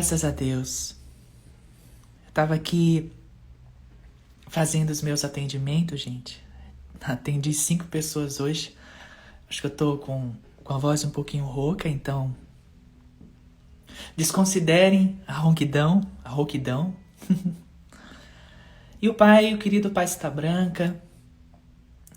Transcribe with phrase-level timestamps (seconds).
[0.00, 0.96] Graças a Deus.
[2.26, 3.12] Eu tava aqui
[4.48, 6.42] fazendo os meus atendimentos, gente.
[7.02, 8.74] Atendi cinco pessoas hoje.
[9.46, 10.32] Acho que eu tô com,
[10.64, 12.34] com a voz um pouquinho rouca, então.
[14.16, 16.96] Desconsiderem a ronquidão, a rouquidão.
[19.02, 20.98] e o pai, o querido pai está branca,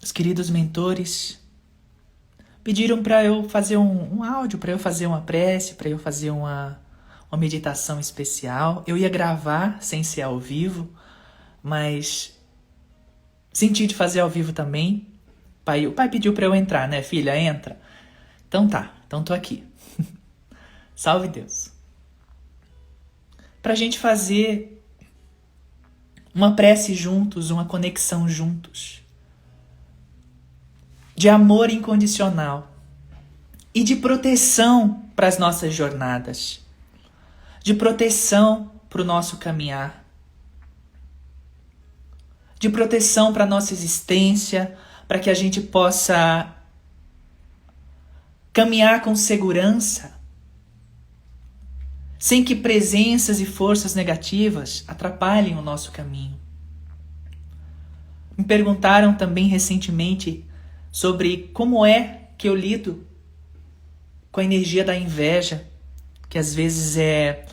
[0.01, 1.37] os queridos mentores
[2.63, 6.31] pediram para eu fazer um, um áudio, para eu fazer uma prece, para eu fazer
[6.31, 6.81] uma,
[7.33, 8.83] uma meditação especial.
[8.85, 10.87] Eu ia gravar sem ser ao vivo,
[11.63, 12.39] mas
[13.51, 15.07] senti de fazer ao vivo também.
[15.65, 17.35] Pai, o pai pediu para eu entrar, né, filha?
[17.35, 17.79] Entra.
[18.47, 19.63] Então tá, então tô aqui.
[20.95, 21.71] Salve Deus.
[23.63, 24.85] Pra gente fazer
[26.35, 29.01] uma prece juntos, uma conexão juntos
[31.15, 32.71] de amor incondicional
[33.73, 36.62] e de proteção para as nossas jornadas,
[37.63, 40.03] de proteção para o nosso caminhar,
[42.59, 46.53] de proteção para a nossa existência, para que a gente possa
[48.51, 50.19] caminhar com segurança,
[52.19, 56.37] sem que presenças e forças negativas atrapalhem o nosso caminho.
[58.37, 60.45] Me perguntaram também recentemente
[60.91, 63.07] sobre como é que eu lido
[64.33, 65.65] com a energia da inveja,
[66.27, 67.45] que às vezes é,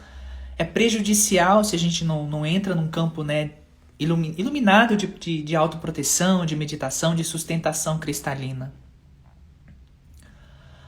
[0.60, 3.52] é prejudicial se a gente não, não entra num campo né,
[3.98, 8.70] iluminado de, de, de autoproteção, de meditação, de sustentação cristalina.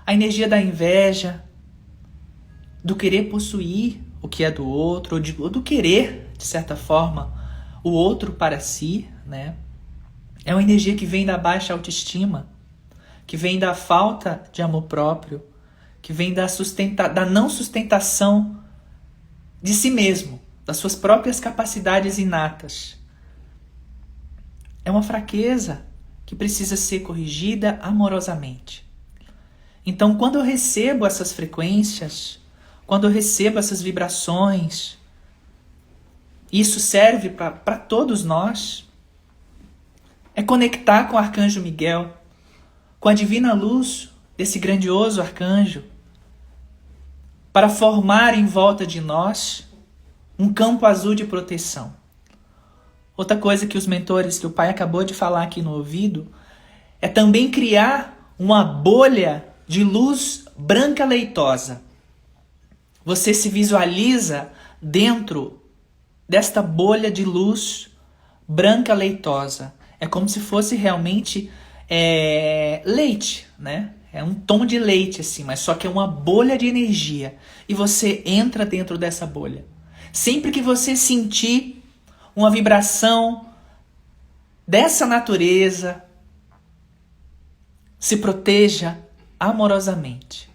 [0.05, 1.43] A energia da inveja,
[2.85, 6.77] do querer possuir o que é do outro, ou, de, ou do querer, de certa
[6.77, 7.33] forma,
[7.83, 9.57] o outro para si, né?
[10.45, 12.47] É uma energia que vem da baixa autoestima,
[13.27, 15.43] que vem da falta de amor próprio,
[16.03, 18.62] que vem da, sustenta da não sustentação
[19.63, 22.99] de si mesmo, das suas próprias capacidades inatas.
[24.85, 25.87] É uma fraqueza
[26.27, 28.85] que precisa ser corrigida amorosamente.
[29.85, 32.41] Então, quando eu recebo essas frequências,
[32.87, 34.99] quando eu recebo essas vibrações,
[36.53, 38.89] isso serve para todos nós
[40.35, 42.17] é conectar com o arcanjo Miguel,
[42.99, 45.85] com a divina luz desse grandioso arcanjo,
[47.53, 49.67] para formar em volta de nós
[50.39, 51.95] um campo azul de proteção.
[53.17, 56.27] Outra coisa que os mentores que o pai acabou de falar aqui no ouvido
[57.01, 61.83] é também criar uma bolha de luz branca leitosa.
[63.05, 65.61] Você se visualiza dentro
[66.29, 67.91] desta bolha de luz
[68.49, 69.75] branca leitosa.
[70.01, 71.51] É como se fosse realmente
[71.89, 73.93] é, leite, né?
[74.13, 77.39] É um tom de leite, assim, mas só que é uma bolha de energia.
[77.67, 79.65] E você entra dentro dessa bolha.
[80.13, 81.83] Sempre que você sentir
[82.37, 83.47] uma vibração
[84.69, 86.05] dessa natureza,
[87.99, 88.99] se proteja
[89.41, 90.51] amorosamente.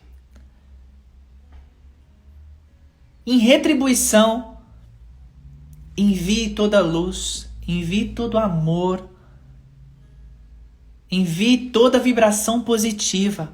[3.25, 4.57] Em retribuição,
[5.97, 9.09] envie toda a luz, envie todo o amor
[11.09, 13.53] Envie toda vibração positiva.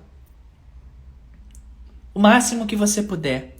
[2.13, 3.57] O máximo que você puder.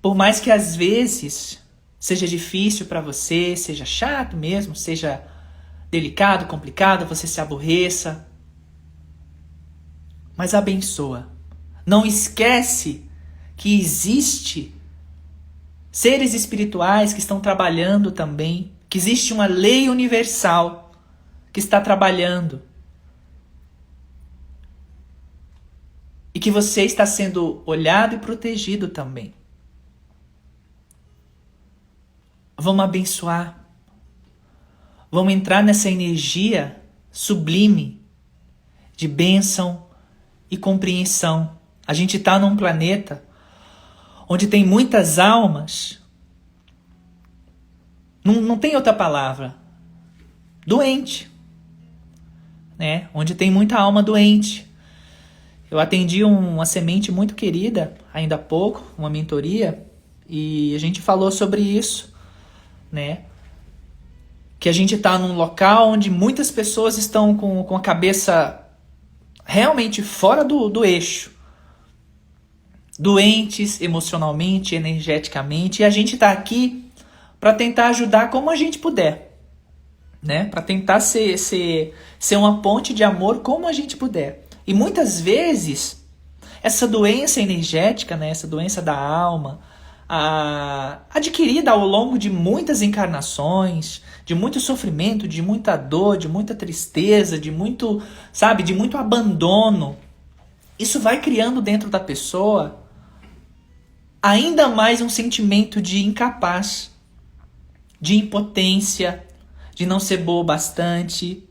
[0.00, 1.62] Por mais que às vezes
[1.98, 5.22] seja difícil para você, seja chato mesmo, seja
[5.90, 8.26] delicado, complicado, você se aborreça.
[10.36, 11.28] Mas abençoa.
[11.84, 13.04] Não esquece
[13.56, 14.74] que existe
[15.90, 20.87] seres espirituais que estão trabalhando também, que existe uma lei universal
[21.58, 22.62] que está trabalhando.
[26.32, 29.34] E que você está sendo olhado e protegido também.
[32.56, 33.66] Vamos abençoar.
[35.10, 38.06] Vamos entrar nessa energia sublime
[38.96, 39.88] de bênção
[40.48, 41.58] e compreensão.
[41.84, 43.24] A gente está num planeta
[44.28, 46.00] onde tem muitas almas.
[48.22, 49.56] Não, não tem outra palavra.
[50.64, 51.28] Doente
[52.78, 53.08] né?
[53.12, 54.66] Onde tem muita alma doente.
[55.70, 59.84] Eu atendi uma semente muito querida ainda há pouco, uma mentoria,
[60.26, 62.14] e a gente falou sobre isso,
[62.90, 63.22] né?
[64.58, 68.66] Que a gente está num local onde muitas pessoas estão com, com a cabeça
[69.44, 71.32] realmente fora do, do eixo.
[72.98, 76.90] Doentes emocionalmente, energeticamente, e a gente está aqui
[77.38, 79.27] para tentar ajudar como a gente puder
[80.22, 80.44] né?
[80.44, 84.46] Para tentar ser, ser, ser uma ponte de amor como a gente puder.
[84.66, 86.04] E muitas vezes
[86.62, 89.60] essa doença energética, né, essa doença da alma,
[90.08, 96.54] a, adquirida ao longo de muitas encarnações, de muito sofrimento, de muita dor, de muita
[96.54, 99.96] tristeza, de muito, sabe, de muito abandono.
[100.78, 102.80] Isso vai criando dentro da pessoa
[104.22, 106.90] ainda mais um sentimento de incapaz,
[108.00, 109.24] de impotência,
[109.78, 111.48] de não ser boa bastante,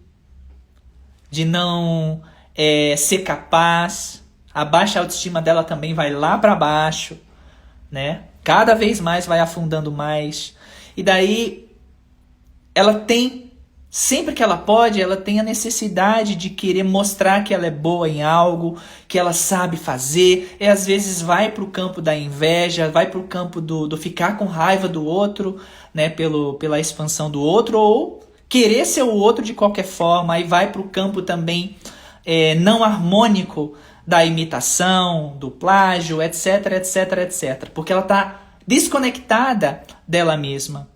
[1.32, 2.22] de não
[2.54, 4.22] é, ser capaz.
[4.54, 7.18] A baixa autoestima dela também vai lá para baixo,
[7.90, 8.24] né?
[8.44, 10.58] Cada vez mais vai afundando mais.
[10.98, 11.70] E daí
[12.76, 13.47] ela tem
[14.00, 18.08] Sempre que ela pode, ela tem a necessidade de querer mostrar que ela é boa
[18.08, 18.78] em algo,
[19.08, 23.20] que ela sabe fazer, e às vezes vai para o campo da inveja, vai para
[23.20, 25.60] o campo do, do ficar com raiva do outro,
[25.92, 30.44] né, pelo, pela expansão do outro, ou querer ser o outro de qualquer forma, aí
[30.44, 31.76] vai para o campo também
[32.24, 33.74] é, não harmônico
[34.06, 40.88] da imitação, do plágio, etc, etc, etc, porque ela está desconectada dela mesma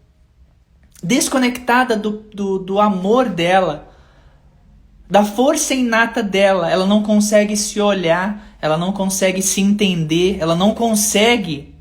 [1.02, 3.90] desconectada do, do, do amor dela,
[5.10, 6.70] da força inata dela.
[6.70, 11.74] Ela não consegue se olhar, ela não consegue se entender, ela não consegue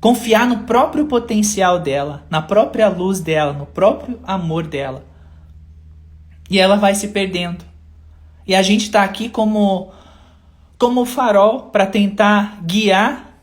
[0.00, 5.04] confiar no próprio potencial dela, na própria luz dela, no próprio amor dela.
[6.48, 7.64] E ela vai se perdendo.
[8.46, 9.92] E a gente está aqui como
[10.78, 13.34] como farol para tentar guiar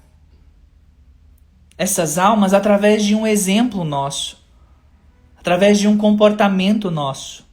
[1.75, 4.42] essas almas através de um exemplo nosso
[5.43, 7.45] através de um comportamento nosso.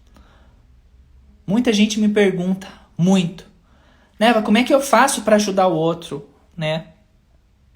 [1.44, 3.44] Muita gente me pergunta, muito,
[4.16, 6.84] Neva, como é que eu faço para ajudar o outro, né?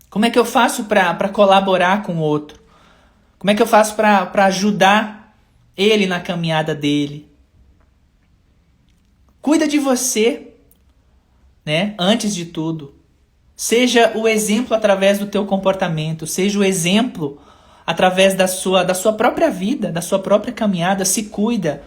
[0.08, 2.62] Como é que eu faço para colaborar com o outro?
[3.40, 5.36] Como é que eu faço para ajudar
[5.76, 7.28] ele na caminhada dele?
[9.42, 10.54] Cuida de você,
[11.66, 11.96] né?
[11.98, 12.94] Antes de tudo.
[13.56, 17.42] Seja o exemplo através do teu comportamento, seja o exemplo
[17.86, 21.82] através da sua, da sua própria vida, da sua própria caminhada, se cuida.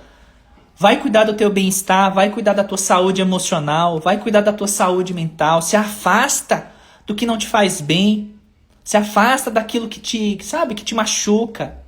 [0.75, 4.67] Vai cuidar do teu bem-estar, vai cuidar da tua saúde emocional, vai cuidar da tua
[4.67, 6.67] saúde mental, se afasta
[7.05, 8.35] do que não te faz bem,
[8.83, 11.79] se afasta daquilo que te, sabe, que te machuca.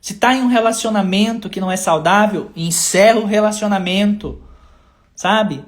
[0.00, 4.42] Se tá em um relacionamento que não é saudável, encerra o relacionamento,
[5.14, 5.64] sabe?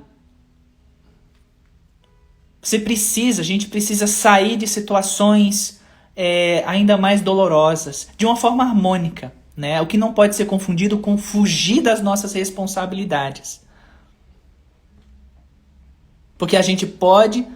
[2.61, 5.81] Você precisa, a gente precisa sair de situações
[6.21, 9.81] é, ainda mais dolorosas, de uma forma harmônica, né?
[9.81, 13.65] O que não pode ser confundido com fugir das nossas responsabilidades.
[16.37, 17.47] Porque a gente pode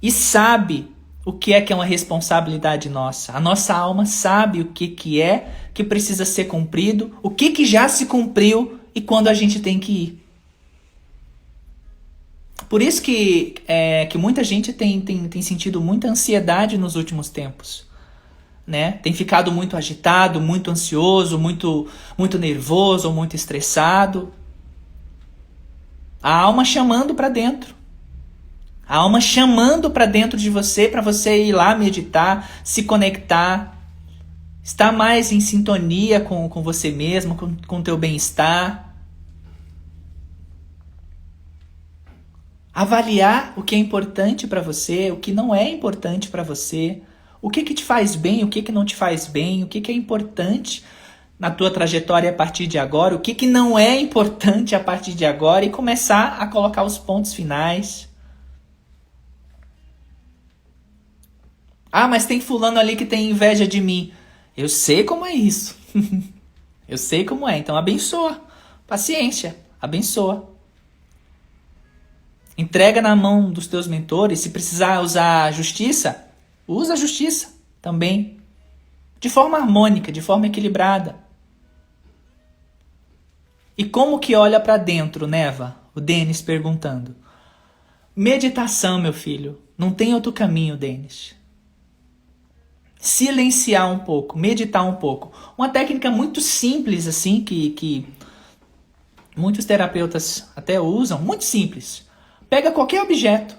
[0.00, 0.90] e sabe
[1.22, 3.36] o que é que é uma responsabilidade nossa.
[3.36, 7.66] A nossa alma sabe o que, que é que precisa ser cumprido, o que, que
[7.66, 10.25] já se cumpriu e quando a gente tem que ir.
[12.68, 17.28] Por isso que, é, que muita gente tem, tem, tem sentido muita ansiedade nos últimos
[17.28, 17.86] tempos.
[18.66, 18.92] Né?
[18.92, 21.86] Tem ficado muito agitado, muito ansioso, muito,
[22.18, 24.32] muito nervoso, muito estressado.
[26.20, 27.74] A alma chamando para dentro.
[28.88, 33.76] A alma chamando para dentro de você para você ir lá meditar, se conectar,
[34.62, 38.85] estar mais em sintonia com, com você mesmo, com o teu bem-estar.
[42.76, 47.00] Avaliar o que é importante para você, o que não é importante para você,
[47.40, 49.80] o que que te faz bem, o que que não te faz bem, o que
[49.80, 50.84] que é importante
[51.38, 55.14] na tua trajetória a partir de agora, o que que não é importante a partir
[55.14, 58.10] de agora e começar a colocar os pontos finais.
[61.90, 64.12] Ah, mas tem fulano ali que tem inveja de mim.
[64.54, 65.74] Eu sei como é isso.
[66.86, 68.38] Eu sei como é, então abençoa.
[68.86, 70.55] Paciência, abençoa.
[72.56, 74.40] Entrega na mão dos teus mentores.
[74.40, 76.26] Se precisar usar justiça,
[76.66, 78.38] usa a justiça também.
[79.20, 81.16] De forma harmônica, de forma equilibrada.
[83.76, 85.76] E como que olha para dentro, Neva?
[85.94, 87.14] O Denis perguntando.
[88.14, 89.60] Meditação, meu filho.
[89.76, 91.34] Não tem outro caminho, Denis.
[92.98, 95.30] Silenciar um pouco, meditar um pouco.
[95.56, 98.08] Uma técnica muito simples, assim, que, que
[99.36, 102.05] muitos terapeutas até usam, muito simples.
[102.48, 103.56] Pega qualquer objeto.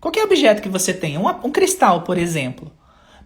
[0.00, 1.20] Qualquer objeto que você tenha.
[1.20, 2.72] Um, um cristal, por exemplo.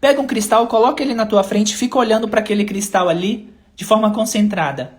[0.01, 3.85] Pega um cristal, coloca ele na tua frente, fica olhando para aquele cristal ali de
[3.85, 4.99] forma concentrada.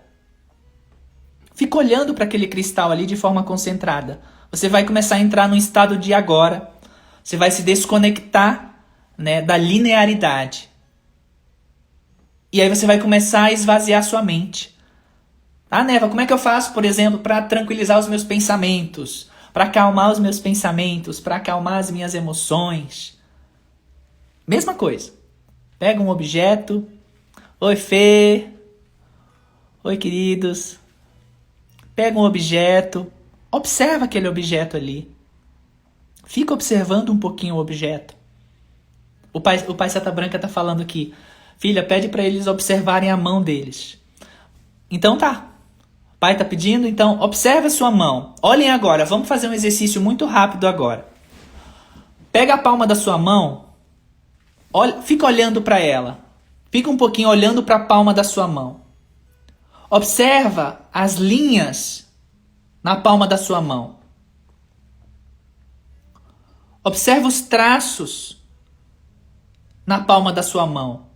[1.56, 4.22] Fica olhando para aquele cristal ali de forma concentrada.
[4.52, 6.72] Você vai começar a entrar no estado de agora.
[7.24, 8.84] Você vai se desconectar
[9.18, 10.70] né, da linearidade.
[12.52, 14.78] E aí você vai começar a esvaziar sua mente.
[15.70, 19.31] Ah, Neva, como é que eu faço, por exemplo, para tranquilizar os meus pensamentos?
[19.54, 23.20] Para acalmar os meus pensamentos, para acalmar as minhas emoções.
[24.48, 25.14] Mesma coisa.
[25.78, 26.88] Pega um objeto.
[27.60, 28.50] Oi, Fê.
[29.84, 30.80] Oi, queridos.
[31.96, 33.12] Pega um objeto.
[33.52, 35.12] Observa aquele objeto ali.
[36.26, 38.16] Fica observando um pouquinho o objeto.
[39.34, 41.14] O pai, o pai Seta Branca está falando aqui.
[41.58, 43.98] Filha, pede para eles observarem a mão deles.
[44.90, 45.51] Então tá.
[46.22, 48.36] Pai está pedindo, então observe a sua mão.
[48.44, 51.08] Olhem agora, vamos fazer um exercício muito rápido agora.
[52.32, 53.70] Pega a palma da sua mão,
[54.72, 56.20] olha, fica olhando para ela.
[56.70, 58.82] Fica um pouquinho olhando para a palma da sua mão.
[59.90, 62.08] Observa as linhas
[62.84, 63.98] na palma da sua mão.
[66.84, 68.40] Observa os traços
[69.88, 71.08] na palma da sua mão.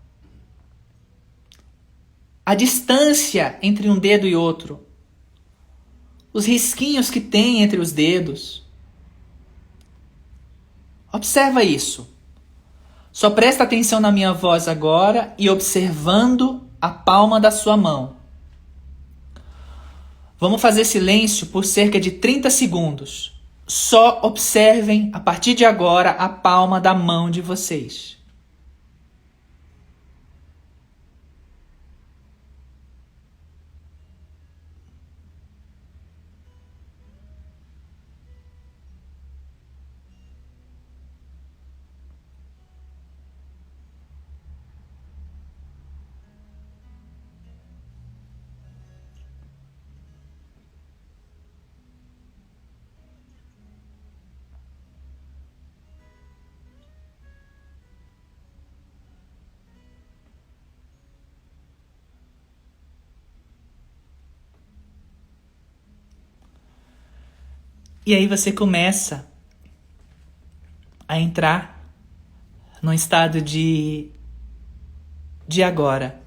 [2.43, 4.84] A distância entre um dedo e outro
[6.35, 8.61] os risquinhos que tem entre os dedos.
[11.09, 12.09] Observa isso.
[13.09, 18.17] Só presta atenção na minha voz agora e observando a palma da sua mão.
[20.37, 23.39] Vamos fazer silêncio por cerca de 30 segundos.
[23.65, 28.14] Só observem a partir de agora a palma da mão de vocês.
[68.05, 69.27] E aí você começa
[71.07, 71.89] a entrar
[72.79, 74.11] num estado de
[75.47, 76.21] de agora.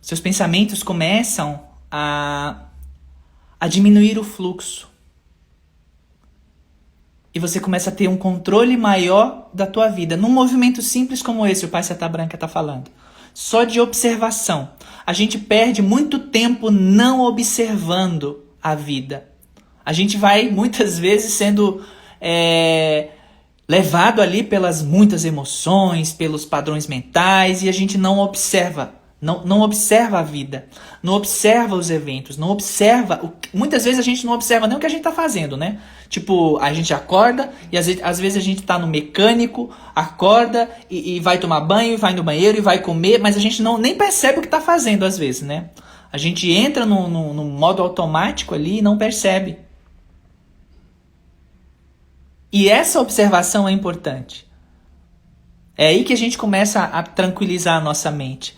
[0.00, 1.60] Seus pensamentos começam
[1.90, 2.66] a
[3.58, 4.88] a diminuir o fluxo.
[7.34, 10.16] E você começa a ter um controle maior da tua vida.
[10.16, 12.90] Num movimento simples como esse, o Pai Seta Branca está falando.
[13.34, 14.70] Só de observação.
[15.04, 19.35] A gente perde muito tempo não observando a vida.
[19.86, 21.80] A gente vai muitas vezes sendo
[22.20, 23.10] é,
[23.68, 29.60] levado ali pelas muitas emoções, pelos padrões mentais e a gente não observa, não, não
[29.60, 30.66] observa a vida,
[31.00, 33.20] não observa os eventos, não observa.
[33.22, 35.78] O, muitas vezes a gente não observa nem o que a gente está fazendo, né?
[36.08, 40.68] Tipo, a gente acorda e às vezes, às vezes a gente está no mecânico, acorda
[40.90, 43.78] e, e, vai tomar banho, vai no banheiro e vai comer, mas a gente não
[43.78, 45.70] nem percebe o que está fazendo às vezes, né?
[46.12, 49.65] A gente entra no, no, no modo automático ali e não percebe.
[52.52, 54.46] E essa observação é importante.
[55.76, 58.56] É aí que a gente começa a tranquilizar a nossa mente.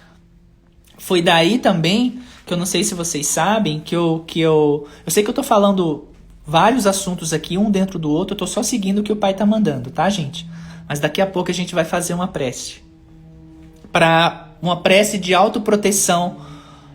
[0.99, 5.12] Foi daí também que eu não sei se vocês sabem que eu que eu eu
[5.12, 6.09] sei que eu tô falando
[6.47, 9.35] vários assuntos aqui um dentro do outro, eu tô só seguindo o que o pai
[9.35, 10.49] tá mandando, tá, gente?
[10.88, 12.83] Mas daqui a pouco a gente vai fazer uma prece.
[13.92, 16.38] Para uma prece de autoproteção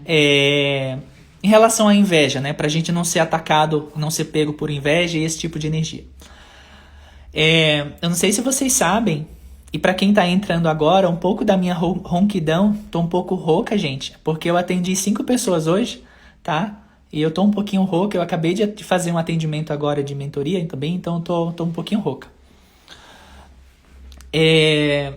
[0.06, 0.98] é,
[1.44, 2.52] em relação à inveja, né?
[2.52, 6.04] Pra gente não ser atacado, não ser pego por inveja e esse tipo de energia.
[7.34, 9.28] É, eu não sei se vocês sabem,
[9.72, 13.76] e para quem tá entrando agora, um pouco da minha ronquidão, tô um pouco rouca,
[13.76, 16.04] gente, porque eu atendi cinco pessoas hoje,
[16.44, 16.80] tá?
[17.12, 20.64] E eu tô um pouquinho rouca, eu acabei de fazer um atendimento agora de mentoria
[20.68, 22.28] também, então tô, tô um pouquinho rouca.
[24.32, 25.14] É...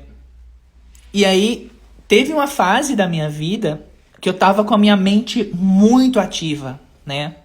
[1.13, 1.71] E aí,
[2.09, 3.83] teve uma fase da minha vida
[4.21, 7.37] que eu tava com a minha mente muito ativa, né?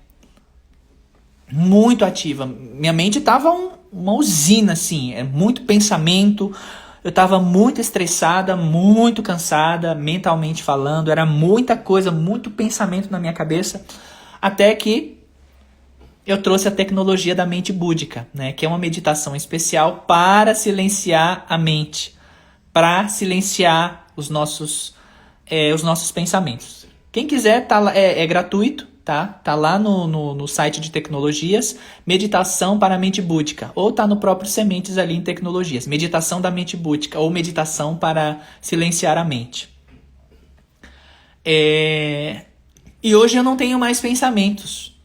[1.49, 2.45] Muito ativa.
[2.45, 6.55] Minha mente tava um, uma usina, assim, é muito pensamento.
[7.03, 13.33] Eu estava muito estressada, muito cansada, mentalmente falando, era muita coisa, muito pensamento na minha
[13.33, 13.83] cabeça,
[14.39, 15.19] até que
[16.25, 21.45] eu trouxe a tecnologia da mente búdica, né, que é uma meditação especial para silenciar
[21.49, 22.15] a mente,
[22.71, 24.93] para silenciar os nossos,
[25.47, 26.85] é, os nossos pensamentos.
[27.11, 29.25] Quem quiser, tá, é, é gratuito, tá?
[29.25, 34.05] Tá lá no, no, no, site de tecnologias, meditação para a mente búdica, ou tá
[34.05, 39.23] no próprio Sementes ali em tecnologias, meditação da mente búdica, ou meditação para silenciar a
[39.23, 39.69] mente.
[41.43, 42.45] É...
[43.03, 44.95] E hoje eu não tenho mais pensamentos.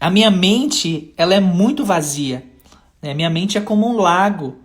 [0.00, 2.44] A minha mente, ela é muito vazia.
[3.00, 3.14] Né?
[3.14, 4.56] Minha mente é como um lago,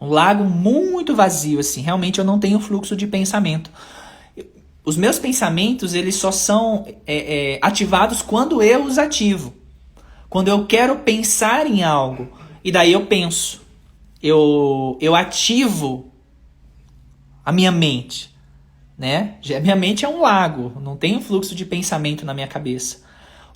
[0.00, 1.80] um lago muito vazio, assim.
[1.80, 3.70] Realmente eu não tenho fluxo de pensamento.
[4.84, 9.54] Os meus pensamentos eles só são é, é, ativados quando eu os ativo.
[10.28, 12.28] Quando eu quero pensar em algo,
[12.62, 13.62] e daí eu penso,
[14.22, 16.12] eu, eu ativo
[17.44, 18.34] a minha mente,
[18.98, 19.36] né?
[19.56, 23.02] A minha mente é um lago, não tem um fluxo de pensamento na minha cabeça.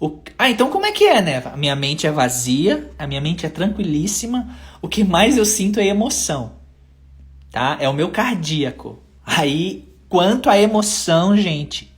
[0.00, 0.20] O...
[0.38, 1.42] Ah, então como é que é, né?
[1.44, 5.80] A minha mente é vazia, a minha mente é tranquilíssima, o que mais eu sinto
[5.80, 6.52] é emoção,
[7.50, 7.76] tá?
[7.80, 9.02] É o meu cardíaco.
[9.24, 11.92] Aí, quanto à emoção, gente,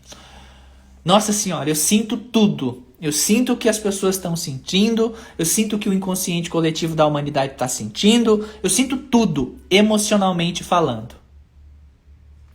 [1.04, 2.84] nossa senhora, eu sinto tudo.
[3.00, 6.94] Eu sinto o que as pessoas estão sentindo, eu sinto o que o inconsciente coletivo
[6.94, 11.14] da humanidade está sentindo, eu sinto tudo, emocionalmente falando.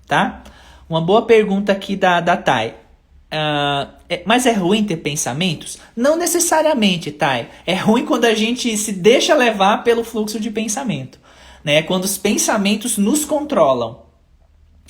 [0.05, 0.43] Tá?
[0.87, 2.69] Uma boa pergunta aqui da, da Thay.
[2.69, 5.79] Uh, é, mas é ruim ter pensamentos?
[5.95, 7.49] Não necessariamente, Thay.
[7.65, 11.19] É ruim quando a gente se deixa levar pelo fluxo de pensamento.
[11.63, 11.81] Né?
[11.81, 14.04] Quando os pensamentos nos controlam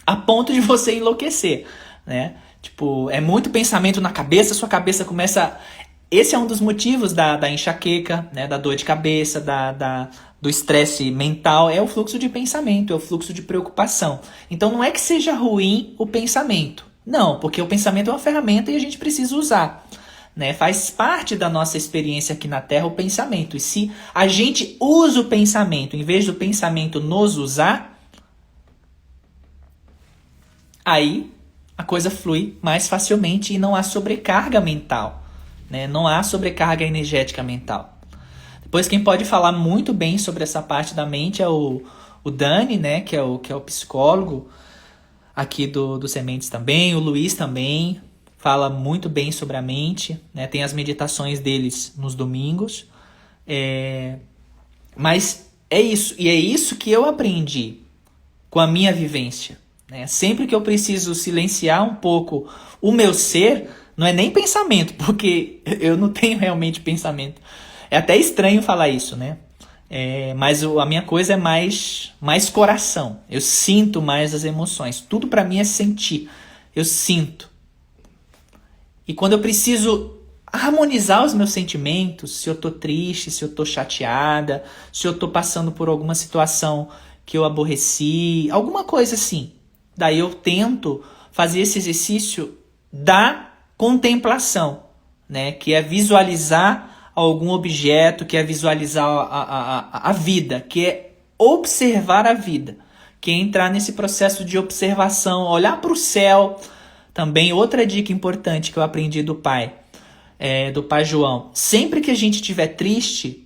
[0.05, 1.65] a ponto de você enlouquecer.
[2.05, 2.35] Né?
[2.61, 5.57] Tipo, é muito pensamento na cabeça, sua cabeça começa.
[6.09, 8.47] Esse é um dos motivos da, da enxaqueca, né?
[8.47, 10.09] Da dor de cabeça, da, da,
[10.41, 11.69] do estresse mental.
[11.69, 14.19] É o fluxo de pensamento, é o fluxo de preocupação.
[14.49, 16.85] Então não é que seja ruim o pensamento.
[17.05, 19.87] Não, porque o pensamento é uma ferramenta e a gente precisa usar.
[20.35, 20.53] Né?
[20.53, 23.55] Faz parte da nossa experiência aqui na Terra o pensamento.
[23.55, 27.94] E se a gente usa o pensamento em vez do pensamento nos usar,
[30.85, 31.31] aí
[31.77, 35.23] a coisa flui mais facilmente e não há sobrecarga mental,
[35.69, 35.87] né?
[35.87, 37.97] Não há sobrecarga energética mental.
[38.63, 41.81] Depois quem pode falar muito bem sobre essa parte da mente é o,
[42.23, 43.01] o Dani, né?
[43.01, 44.49] Que é o, que é o psicólogo
[45.35, 46.95] aqui do, do Sementes também.
[46.95, 47.99] O Luiz também
[48.37, 50.47] fala muito bem sobre a mente, né?
[50.47, 52.85] Tem as meditações deles nos domingos.
[53.45, 54.17] É...
[54.95, 57.79] Mas é isso, e é isso que eu aprendi
[58.49, 59.57] com a minha vivência.
[59.95, 60.07] Né?
[60.07, 62.49] Sempre que eu preciso silenciar um pouco
[62.81, 67.41] o meu ser, não é nem pensamento, porque eu não tenho realmente pensamento.
[67.89, 69.37] É até estranho falar isso, né?
[69.89, 73.21] É, mas a minha coisa é mais, mais coração.
[73.29, 74.99] Eu sinto mais as emoções.
[74.99, 76.29] Tudo para mim é sentir.
[76.75, 77.49] Eu sinto.
[79.07, 83.63] E quando eu preciso harmonizar os meus sentimentos, se eu tô triste, se eu tô
[83.63, 86.89] chateada, se eu tô passando por alguma situação
[87.25, 89.54] que eu aborreci, alguma coisa assim.
[89.97, 92.57] Daí eu tento fazer esse exercício
[92.91, 94.83] da contemplação,
[95.27, 95.51] né?
[95.51, 99.41] Que é visualizar algum objeto, que é visualizar a,
[99.91, 102.77] a, a, vida, que é observar a vida,
[103.21, 106.59] que é entrar nesse processo de observação, olhar para o céu.
[107.13, 109.73] Também outra dica importante que eu aprendi do pai,
[110.37, 111.49] é, do pai João.
[111.53, 113.44] Sempre que a gente estiver triste,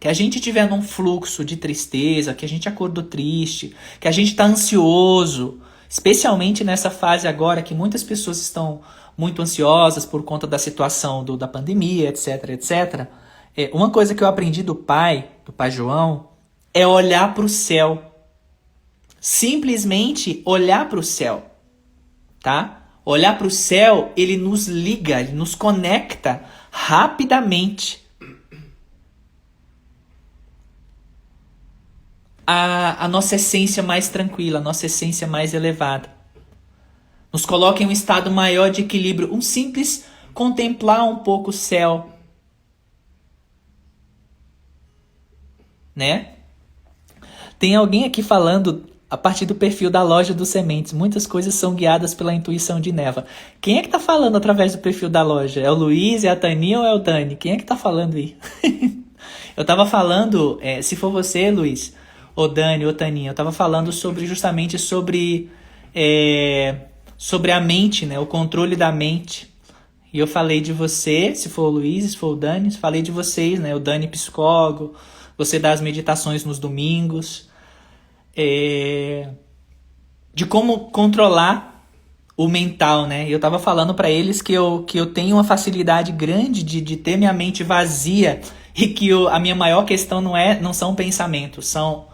[0.00, 4.10] que a gente estiver num fluxo de tristeza, que a gente acordou triste, que a
[4.10, 5.60] gente está ansioso,
[5.90, 8.80] especialmente nessa fase agora que muitas pessoas estão
[9.16, 13.06] muito ansiosas por conta da situação do, da pandemia, etc, etc.
[13.54, 16.30] É, uma coisa que eu aprendi do pai, do pai João,
[16.72, 18.02] é olhar para o céu.
[19.20, 21.44] Simplesmente olhar para o céu,
[22.42, 22.84] tá?
[23.04, 28.08] Olhar para o céu, ele nos liga, ele nos conecta rapidamente
[32.52, 36.08] a, a nossa essência mais tranquila, a nossa essência mais elevada.
[37.32, 42.10] Nos coloca em um estado maior de equilíbrio, um simples contemplar um pouco o céu.
[45.94, 46.30] Né?
[47.56, 50.92] Tem alguém aqui falando a partir do perfil da loja dos sementes.
[50.92, 53.26] Muitas coisas são guiadas pela intuição de Neva.
[53.60, 55.60] Quem é que tá falando através do perfil da loja?
[55.60, 57.36] É o Luiz, é a Taninha ou é o Dani?
[57.36, 58.36] Quem é que tá falando aí?
[59.56, 61.94] Eu tava falando, é, se for você, Luiz,
[62.44, 65.50] o Dani, o Taninha, eu estava falando sobre justamente sobre
[65.94, 68.18] é, sobre a mente, né?
[68.18, 69.50] O controle da mente.
[70.12, 73.12] E eu falei de você, se for o Luiz, se for o Dani, falei de
[73.12, 73.74] vocês, né?
[73.74, 74.94] O Dani psicólogo,
[75.36, 77.48] você dá as meditações nos domingos,
[78.36, 79.28] é,
[80.34, 81.86] de como controlar
[82.36, 83.28] o mental, né?
[83.28, 86.96] Eu estava falando para eles que eu, que eu tenho uma facilidade grande de, de
[86.96, 88.40] ter minha mente vazia
[88.74, 92.09] e que eu, a minha maior questão não é não são pensamentos, são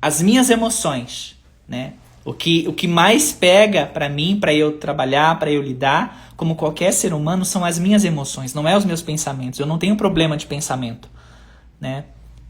[0.00, 1.36] as minhas emoções,
[1.68, 1.94] né?
[2.24, 6.56] O que, o que mais pega para mim, para eu trabalhar, para eu lidar, como
[6.56, 9.60] qualquer ser humano, são as minhas emoções, não é os meus pensamentos.
[9.60, 11.08] Eu não tenho problema de pensamento,
[11.80, 12.04] né?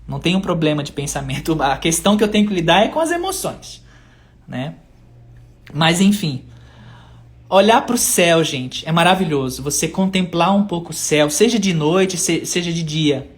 [0.09, 1.61] Não tenho problema de pensamento.
[1.63, 3.85] A questão que eu tenho que lidar é com as emoções,
[4.49, 4.77] né?
[5.75, 6.45] Mas enfim,
[7.51, 9.63] olhar para o céu, gente, é maravilhoso.
[9.63, 13.31] Você contemplar um pouco o céu, seja de noite, seja de dia,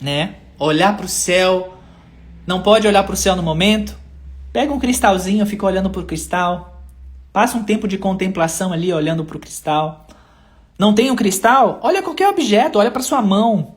[0.00, 0.36] né?
[0.58, 1.74] Olhar para o céu.
[2.46, 3.96] Não pode olhar para o céu no momento?
[4.52, 6.82] Pega um cristalzinho, fica olhando para o cristal.
[7.32, 10.06] Passa um tempo de contemplação ali olhando para o cristal.
[10.78, 11.80] Não tem um cristal?
[11.82, 13.76] Olha qualquer objeto, olha para sua mão.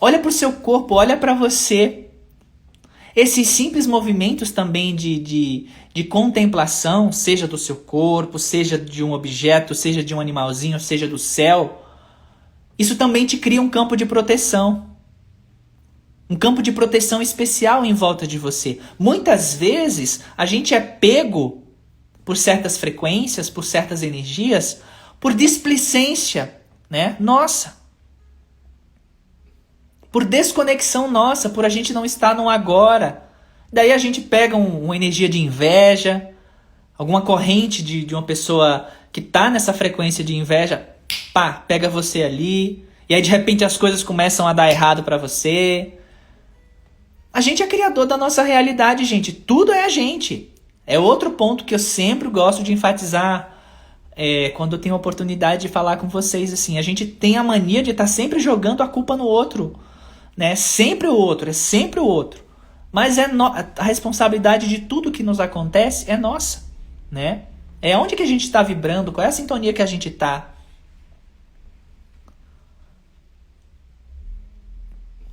[0.00, 2.08] Olha para o seu corpo, olha para você.
[3.16, 9.12] Esses simples movimentos também de, de, de contemplação, seja do seu corpo, seja de um
[9.12, 11.82] objeto, seja de um animalzinho, seja do céu,
[12.78, 14.87] isso também te cria um campo de proteção.
[16.30, 18.78] Um campo de proteção especial em volta de você.
[18.98, 21.62] Muitas vezes a gente é pego
[22.24, 24.82] por certas frequências, por certas energias,
[25.18, 26.60] por displicência,
[26.90, 27.16] né?
[27.18, 27.78] Nossa.
[30.12, 33.24] Por desconexão nossa, por a gente não estar no agora.
[33.72, 36.30] Daí a gente pega um, uma energia de inveja,
[36.96, 40.88] alguma corrente de, de uma pessoa que tá nessa frequência de inveja,
[41.32, 45.16] pá, pega você ali, e aí de repente as coisas começam a dar errado para
[45.16, 45.97] você.
[47.38, 49.32] A gente é criador da nossa realidade, gente.
[49.32, 50.52] Tudo é a gente.
[50.84, 53.56] É outro ponto que eu sempre gosto de enfatizar
[54.16, 56.52] é, quando eu tenho a oportunidade de falar com vocês.
[56.52, 59.78] Assim, a gente tem a mania de estar tá sempre jogando a culpa no outro,
[60.36, 60.56] né?
[60.56, 62.42] Sempre o outro, é sempre o outro.
[62.90, 63.30] Mas é
[63.78, 66.64] a responsabilidade de tudo que nos acontece é nossa,
[67.08, 67.42] né?
[67.80, 70.56] É onde que a gente está vibrando, qual é a sintonia que a gente está.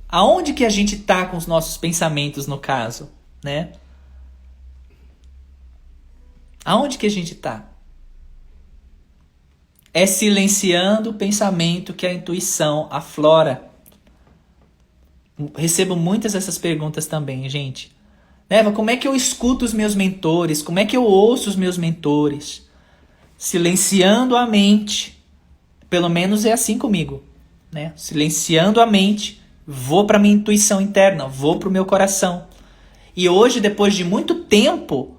[0.08, 3.10] Aonde que a gente está com os nossos pensamentos, no caso,
[3.42, 3.72] né?
[6.64, 7.64] Aonde que a gente está?
[9.92, 13.70] É silenciando o pensamento que a intuição aflora.
[15.56, 17.94] Recebo muitas dessas perguntas também, gente.
[18.48, 20.62] Neva, como é que eu escuto os meus mentores?
[20.62, 22.68] Como é que eu ouço os meus mentores?
[23.36, 25.20] Silenciando a mente.
[25.90, 27.24] Pelo menos é assim comigo,
[27.72, 27.92] né?
[27.96, 32.46] Silenciando a mente Vou para minha intuição interna, vou para o meu coração.
[33.16, 35.16] E hoje, depois de muito tempo,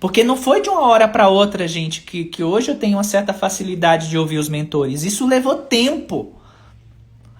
[0.00, 3.04] porque não foi de uma hora para outra, gente, que, que hoje eu tenho uma
[3.04, 5.02] certa facilidade de ouvir os mentores.
[5.02, 6.34] Isso levou tempo.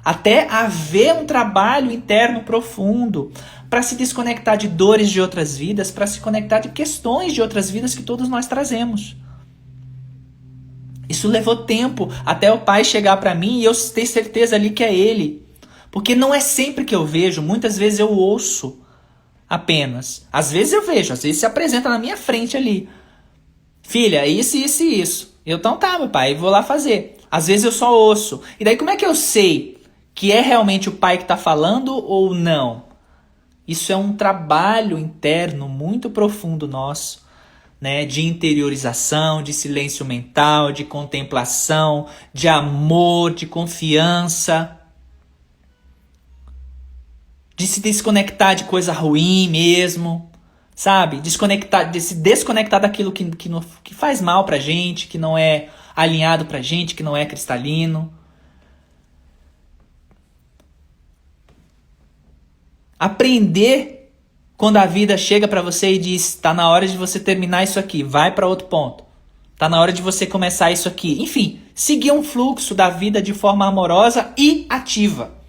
[0.04, 3.32] Até haver um trabalho interno profundo
[3.70, 7.70] para se desconectar de dores de outras vidas, para se conectar de questões de outras
[7.70, 9.16] vidas que todos nós trazemos.
[11.08, 14.82] Isso levou tempo até o pai chegar para mim e eu ter certeza ali que
[14.82, 15.43] é ele.
[15.94, 18.80] Porque não é sempre que eu vejo, muitas vezes eu ouço
[19.48, 20.26] apenas.
[20.32, 22.88] Às vezes eu vejo, às vezes se apresenta na minha frente ali.
[23.80, 25.38] Filha, isso, isso e isso.
[25.46, 27.18] Eu, então tá, meu pai, vou lá fazer.
[27.30, 28.42] Às vezes eu só ouço.
[28.58, 29.78] E daí como é que eu sei
[30.12, 32.86] que é realmente o pai que está falando ou não?
[33.64, 37.24] Isso é um trabalho interno muito profundo nosso,
[37.80, 38.04] né?
[38.04, 44.80] De interiorização, de silêncio mental, de contemplação, de amor, de confiança
[47.56, 50.30] de se desconectar de coisa ruim mesmo,
[50.74, 51.20] sabe?
[51.20, 55.38] Desconectar, de se desconectar daquilo que, que, não, que faz mal pra gente, que não
[55.38, 58.12] é alinhado pra gente, que não é cristalino.
[62.98, 64.12] Aprender
[64.56, 67.78] quando a vida chega para você e diz: "Tá na hora de você terminar isso
[67.78, 69.04] aqui, vai para outro ponto.
[69.56, 71.22] Tá na hora de você começar isso aqui".
[71.22, 75.43] Enfim, seguir um fluxo da vida de forma amorosa e ativa.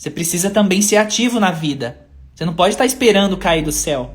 [0.00, 2.08] Você precisa também ser ativo na vida.
[2.34, 4.14] Você não pode estar esperando cair do céu.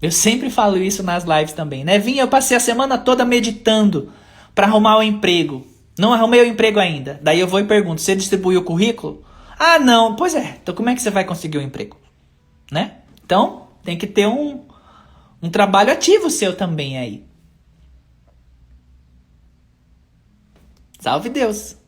[0.00, 1.98] Eu sempre falo isso nas lives também, né?
[1.98, 4.12] Vim, eu passei a semana toda meditando
[4.54, 5.66] para arrumar o um emprego.
[5.98, 7.18] Não arrumei o emprego ainda.
[7.20, 9.24] Daí eu vou e pergunto: você distribuiu o currículo?
[9.58, 10.14] Ah, não.
[10.14, 10.58] Pois é.
[10.62, 11.96] Então como é que você vai conseguir o um emprego?
[12.70, 12.98] Né?
[13.24, 14.64] Então, tem que ter um,
[15.42, 17.24] um trabalho ativo seu também aí.
[21.00, 21.80] Salve Deus!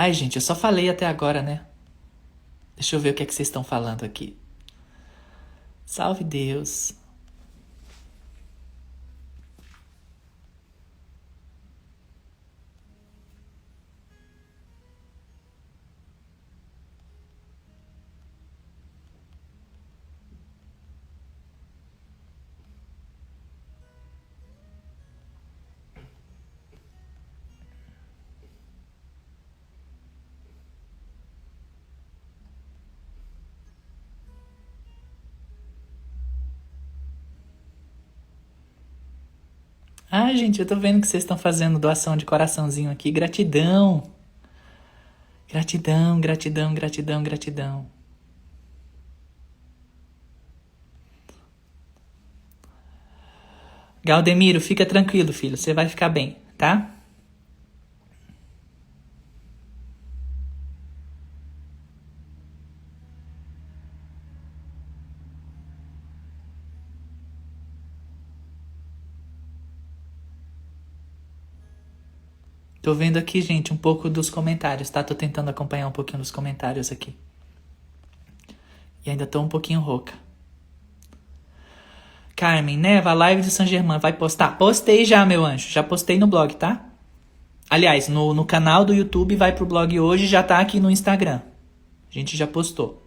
[0.00, 1.66] Ai, gente, eu só falei até agora, né?
[2.76, 4.38] Deixa eu ver o que é que vocês estão falando aqui.
[5.84, 6.94] Salve Deus.
[40.28, 43.10] Ah, gente, eu tô vendo que vocês estão fazendo doação de coraçãozinho aqui.
[43.10, 44.02] Gratidão.
[45.50, 47.86] Gratidão, gratidão, gratidão, gratidão.
[54.04, 55.56] Galdemiro, fica tranquilo, filho.
[55.56, 56.94] Você vai ficar bem, tá?
[72.88, 75.04] Tô vendo aqui, gente, um pouco dos comentários, tá?
[75.04, 77.14] Tô tentando acompanhar um pouquinho dos comentários aqui.
[79.04, 80.14] E ainda tô um pouquinho rouca.
[82.34, 84.56] Carmen, Neva, a live de San Germain vai postar?
[84.56, 85.68] Postei já, meu anjo.
[85.68, 86.86] Já postei no blog, tá?
[87.68, 91.42] Aliás, no, no canal do YouTube vai pro blog hoje já tá aqui no Instagram.
[92.10, 93.06] A gente já postou.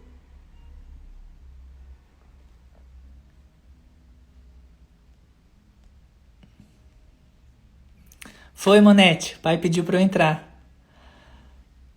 [8.62, 9.36] Foi, Monete.
[9.42, 10.56] Pai pediu para eu entrar.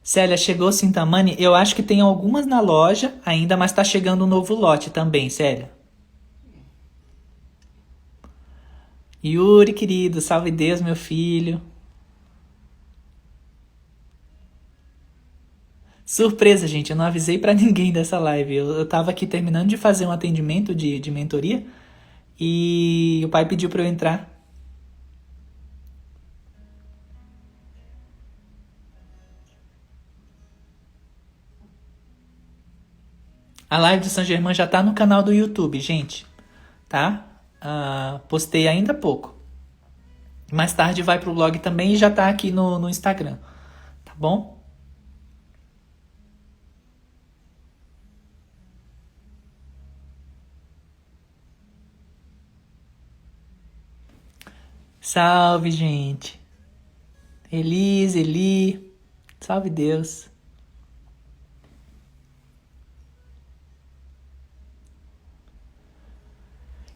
[0.02, 1.36] Célia, chegou Sintamani?
[1.38, 5.30] Eu acho que tem algumas na loja ainda, mas tá chegando um novo lote também,
[5.30, 5.70] Célia.
[9.24, 11.62] Yuri, querido, salve Deus, meu filho.
[16.04, 18.56] Surpresa, gente, eu não avisei para ninguém dessa live.
[18.56, 21.64] Eu, eu tava aqui terminando de fazer um atendimento de, de mentoria
[22.40, 24.35] e o pai pediu para eu entrar.
[33.76, 36.26] A live de São Germain já tá no canal do YouTube, gente.
[36.88, 37.28] Tá?
[37.62, 39.36] Uh, postei ainda há pouco.
[40.50, 43.38] Mais tarde vai pro blog também e já tá aqui no, no Instagram.
[44.06, 44.64] Tá bom?
[55.02, 56.40] Salve, gente.
[57.52, 58.96] Elise, Eli.
[59.42, 60.30] Salve Deus.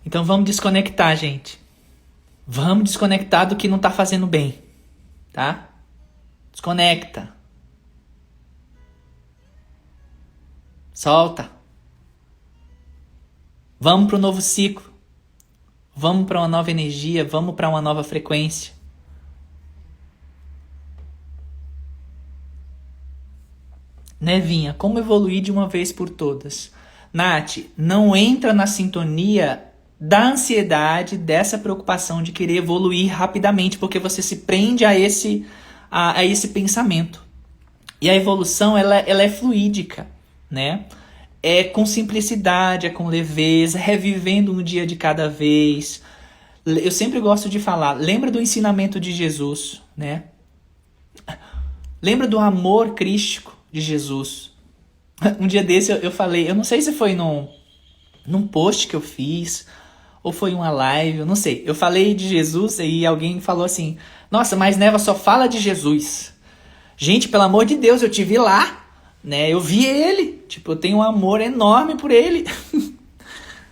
[0.10, 1.60] Então vamos desconectar, gente.
[2.48, 4.58] Vamos desconectar do que não tá fazendo bem,
[5.32, 5.69] tá?
[6.52, 7.32] Desconecta.
[10.91, 11.52] Solta.
[13.80, 14.91] Vamos para o novo ciclo.
[15.95, 18.74] Vamos para uma nova energia, vamos para uma nova frequência.
[24.19, 26.72] Nevinha, como evoluir de uma vez por todas?
[27.13, 29.68] Nath, não entra na sintonia
[29.99, 35.45] da ansiedade, dessa preocupação de querer evoluir rapidamente, porque você se prende a esse,
[35.91, 37.21] a, a esse pensamento.
[38.01, 40.07] E a evolução ela, ela é fluídica,
[40.49, 40.85] né?
[41.43, 46.01] É com simplicidade, é com leveza, revivendo um dia de cada vez.
[46.65, 50.23] Eu sempre gosto de falar, lembra do ensinamento de Jesus, né?
[52.01, 54.51] Lembra do amor crístico de Jesus.
[55.38, 57.49] Um dia desse eu, eu falei, eu não sei se foi num,
[58.25, 59.67] num post que eu fiz,
[60.21, 61.63] ou foi uma live, eu não sei.
[61.65, 63.97] Eu falei de Jesus e alguém falou assim:
[64.29, 66.34] Nossa, mas Neva só fala de Jesus.
[66.97, 68.86] Gente, pelo amor de Deus, eu te vi lá,
[69.23, 69.49] né?
[69.49, 70.43] Eu vi ele.
[70.47, 72.45] Tipo, eu tenho um amor enorme por ele.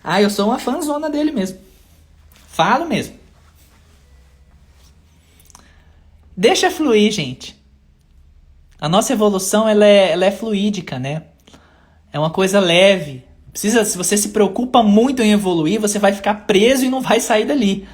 [0.03, 1.59] ah, eu sou uma fãzona dele mesmo.
[2.47, 3.15] Falo mesmo.
[6.35, 7.57] Deixa fluir, gente.
[8.79, 11.23] A nossa evolução ela é, ela é fluídica, né?
[12.13, 13.23] É uma coisa leve,
[13.57, 17.19] Precisa, se você se preocupa muito em evoluir, você vai ficar preso e não vai
[17.19, 17.87] sair dali.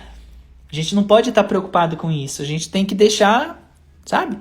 [0.70, 2.42] A gente não pode estar preocupado com isso.
[2.42, 3.74] A gente tem que deixar,
[4.06, 4.38] sabe?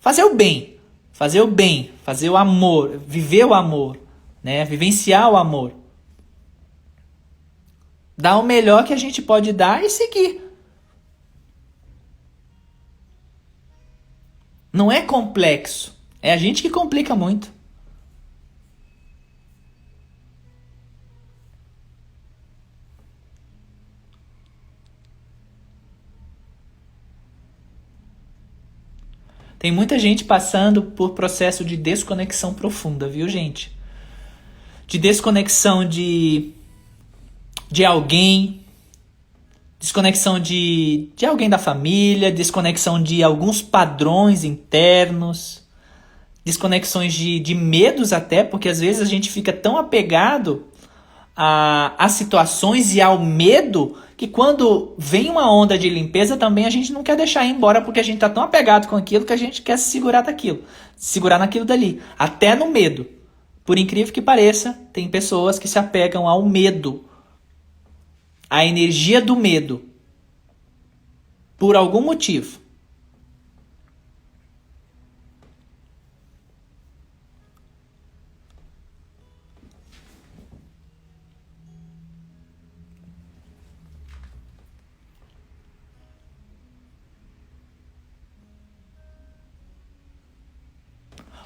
[0.00, 0.76] Fazer o bem.
[1.12, 3.96] Fazer o bem, fazer o amor, viver o amor,
[4.42, 4.64] né?
[4.64, 5.70] Vivenciar o amor.
[8.18, 10.40] Dar o melhor que a gente pode dar e seguir.
[14.72, 15.96] Não é complexo.
[16.20, 17.53] É a gente que complica muito.
[29.64, 33.74] Tem muita gente passando por processo de desconexão profunda, viu, gente?
[34.86, 36.52] De desconexão de
[37.70, 38.60] de alguém,
[39.80, 45.66] desconexão de, de alguém da família, desconexão de alguns padrões internos,
[46.44, 50.66] desconexões de, de medos até, porque às vezes a gente fica tão apegado
[51.36, 56.70] a, a situações e ao medo que quando vem uma onda de limpeza também a
[56.70, 59.32] gente não quer deixar ir embora porque a gente está tão apegado com aquilo que
[59.32, 60.62] a gente quer se segurar daquilo,
[60.96, 63.06] segurar naquilo dali, até no medo.
[63.64, 67.04] Por incrível que pareça, tem pessoas que se apegam ao medo,
[68.48, 69.82] à energia do medo,
[71.56, 72.63] por algum motivo.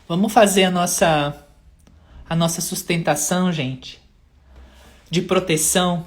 [0.08, 1.44] Vamos fazer a nossa
[2.28, 4.00] a nossa sustentação, gente,
[5.10, 6.04] de proteção.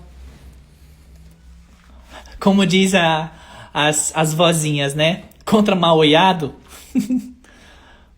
[2.39, 3.31] Como diz a,
[3.73, 5.23] as, as vozinhas, né?
[5.45, 6.55] contra mal olhado?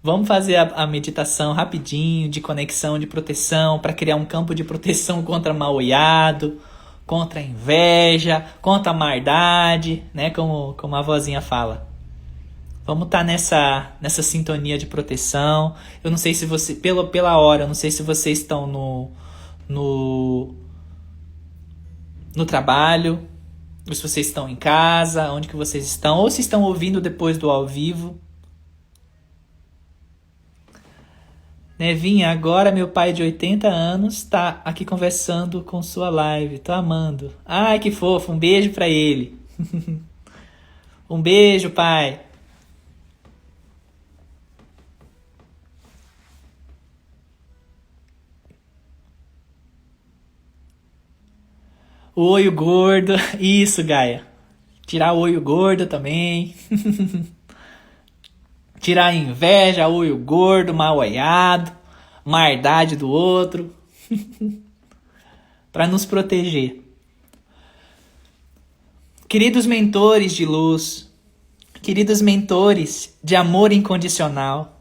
[0.04, 4.64] Vamos fazer a, a, meditação rapidinho de conexão, de proteção, para criar um campo de
[4.64, 6.62] proteção contra mal olhado,
[7.06, 10.30] contra a inveja, contra a maldade, né?
[10.30, 11.93] Como, como a vozinha fala.
[12.86, 15.76] Vamos estar tá nessa, nessa sintonia de proteção.
[16.04, 19.12] Eu não sei se você, pela, pela hora, eu não sei se vocês estão no,
[19.70, 20.54] no,
[22.36, 23.26] no trabalho,
[23.88, 27.38] ou se vocês estão em casa, onde que vocês estão, ou se estão ouvindo depois
[27.38, 28.20] do ao vivo.
[31.80, 36.60] Nevinha, agora meu pai de 80 anos está aqui conversando com sua live.
[36.60, 37.34] Tô amando.
[37.46, 38.32] Ai, que fofo.
[38.32, 39.38] Um beijo para ele.
[41.10, 42.23] um beijo, pai.
[52.16, 53.14] O olho gordo.
[53.40, 54.26] Isso, Gaia.
[54.86, 56.56] Tirar o olho gordo também.
[58.80, 61.72] Tirar a inveja, olho gordo, mal olhado,
[62.26, 63.74] maldade do outro.
[65.74, 66.82] para nos proteger.
[69.28, 71.12] Queridos mentores de luz,
[71.82, 74.80] queridos mentores de amor incondicional,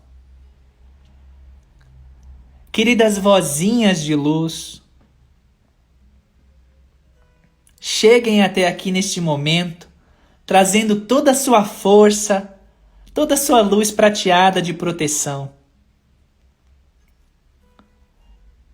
[2.70, 4.81] queridas vozinhas de luz,
[7.84, 9.88] cheguem até aqui neste momento,
[10.46, 12.56] trazendo toda a sua força,
[13.12, 15.52] toda a sua luz prateada de proteção.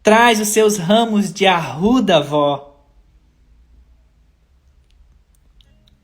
[0.03, 2.85] Traz os seus ramos de arruda, vó,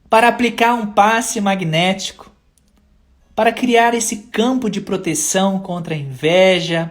[0.09, 2.33] para aplicar um passe magnético,
[3.37, 6.91] para criar esse campo de proteção contra a inveja,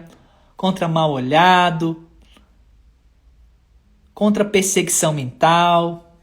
[0.55, 2.07] contra mal olhado,
[4.13, 6.15] contra perseguição mental,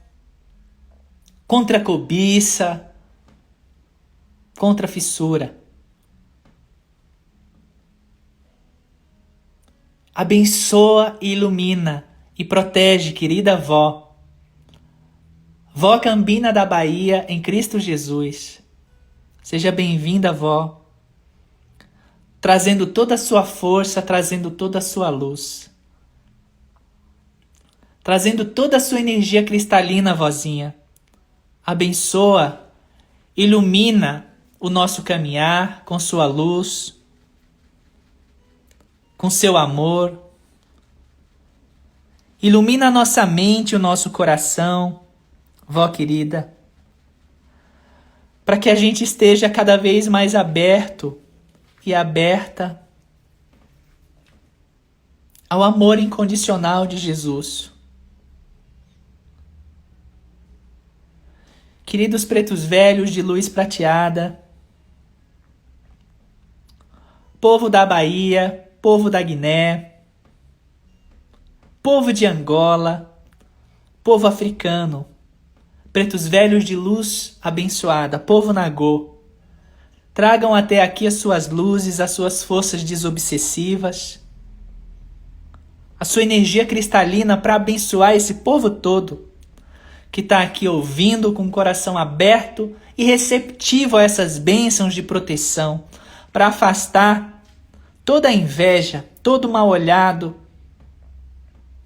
[1.46, 2.92] contra cobiça,
[4.57, 5.59] contra fissura.
[10.14, 12.07] Abençoa e ilumina
[12.38, 14.16] e protege, querida avó.
[15.74, 18.62] Vó Cambina da Bahia em Cristo Jesus.
[19.42, 20.85] Seja bem-vinda, vó.
[22.40, 25.69] Trazendo toda a sua força, trazendo toda a sua luz
[28.02, 30.74] trazendo toda a sua energia cristalina, vozinha.
[31.64, 32.66] Abençoa,
[33.36, 34.26] ilumina
[34.58, 36.96] o nosso caminhar com sua luz,
[39.16, 40.18] com seu amor.
[42.42, 45.00] Ilumina a nossa mente, o nosso coração,
[45.68, 46.52] vó querida,
[48.44, 51.18] para que a gente esteja cada vez mais aberto
[51.84, 52.80] e aberta
[55.48, 57.72] ao amor incondicional de Jesus.
[61.90, 64.40] Queridos pretos velhos de luz prateada,
[67.40, 69.94] povo da Bahia, povo da Guiné,
[71.83, 73.20] povo de Angola,
[74.05, 75.05] povo africano,
[75.92, 79.16] pretos velhos de luz abençoada, povo Nagô,
[80.14, 84.24] tragam até aqui as suas luzes, as suas forças desobsessivas,
[85.98, 89.29] a sua energia cristalina para abençoar esse povo todo
[90.11, 95.85] que está aqui ouvindo com o coração aberto e receptivo a essas bênçãos de proteção,
[96.33, 97.42] para afastar
[98.05, 100.37] toda a inveja, todo mal olhado,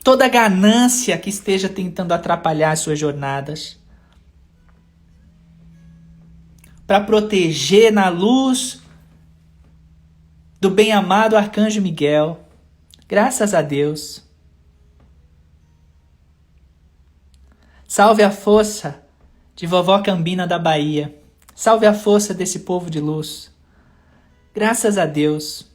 [0.02, 3.78] toda a ganância que esteja tentando atrapalhar as suas jornadas.
[6.86, 8.82] Para proteger na luz
[10.60, 12.40] do bem-amado Arcanjo Miguel.
[13.06, 14.23] Graças a Deus.
[17.96, 19.00] Salve a força
[19.54, 21.16] de vovó Cambina da Bahia.
[21.54, 23.54] Salve a força desse povo de luz.
[24.52, 25.70] Graças a Deus.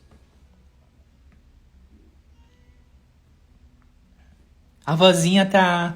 [4.85, 5.95] A vozinha tá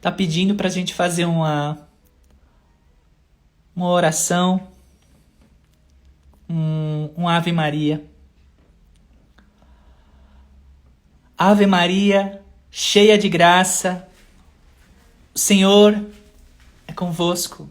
[0.00, 1.88] tá pedindo pra gente fazer uma
[3.74, 4.68] uma oração,
[6.48, 8.08] um, um Ave Maria.
[11.36, 12.40] Ave Maria,
[12.70, 14.08] cheia de graça,
[15.34, 16.04] Senhor
[16.86, 17.68] é convosco.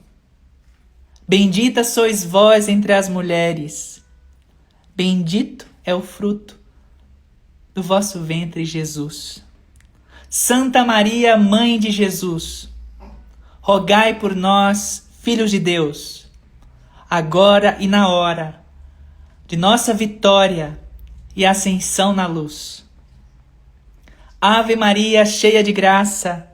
[1.28, 4.04] Bendita sois vós entre as mulheres.
[4.96, 6.60] Bendito é o fruto
[7.74, 9.44] do vosso ventre, Jesus.
[10.30, 12.70] Santa Maria, Mãe de Jesus,
[13.62, 16.28] rogai por nós, filhos de Deus,
[17.10, 18.62] agora e na hora
[19.46, 20.80] de nossa vitória
[21.36, 22.86] e ascensão na luz.
[24.40, 26.51] Ave Maria, cheia de graça,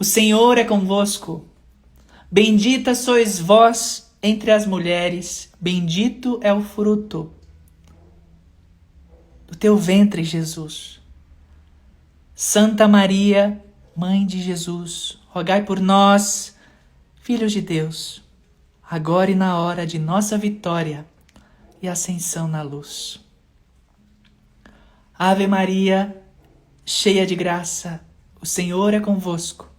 [0.00, 1.44] o Senhor é convosco.
[2.32, 7.30] Bendita sois vós entre as mulheres, bendito é o fruto
[9.46, 11.02] do teu ventre, Jesus.
[12.34, 13.62] Santa Maria,
[13.94, 16.56] Mãe de Jesus, rogai por nós,
[17.20, 18.22] filhos de Deus,
[18.88, 21.04] agora e na hora de nossa vitória
[21.82, 23.20] e ascensão na luz.
[25.18, 26.24] Ave Maria,
[26.86, 28.00] cheia de graça,
[28.40, 29.69] o Senhor é convosco.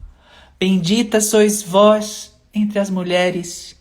[0.62, 3.76] Bendita sois vós entre as mulheres,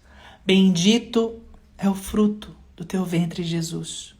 [0.46, 1.38] bendito
[1.76, 4.14] é o fruto do teu ventre, Jesus.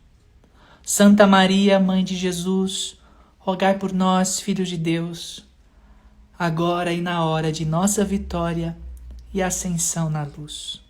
[0.82, 2.98] Santa Maria, Mãe de Jesus,
[3.38, 5.42] rogai por nós, filhos de Deus,
[6.38, 8.76] agora e na hora de nossa vitória
[9.32, 10.82] e ascensão na luz.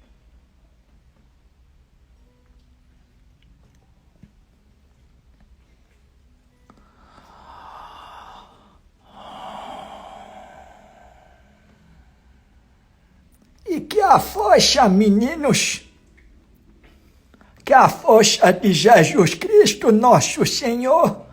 [14.10, 15.82] A força, meninos,
[17.64, 21.26] que a força de Jesus Cristo, nosso Senhor,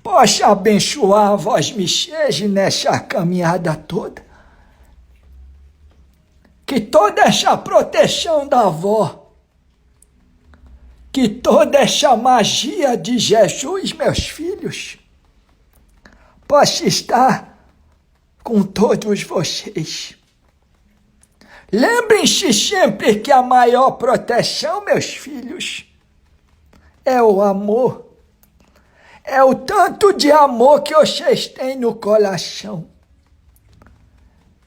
[0.00, 4.24] possa abençoar vós mexeis nessa caminhada toda.
[6.64, 9.32] Que toda essa proteção da avó,
[11.10, 14.96] que toda essa magia de Jesus, meus filhos,
[16.46, 17.58] possa estar
[18.44, 20.19] com todos vocês.
[21.72, 25.86] Lembrem-se sempre que a maior proteção, meus filhos,
[27.04, 28.06] é o amor.
[29.22, 32.88] É o tanto de amor que vocês têm no coração.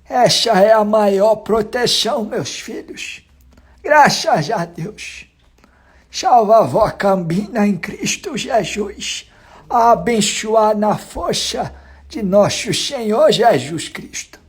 [0.07, 3.25] Essa é a maior proteção, meus filhos.
[3.81, 5.27] Graças a Deus.
[6.09, 9.29] Salva a avó Cambina em Cristo Jesus,
[9.69, 11.73] a abençoar na força
[12.07, 14.42] de nosso Senhor Jesus Cristo.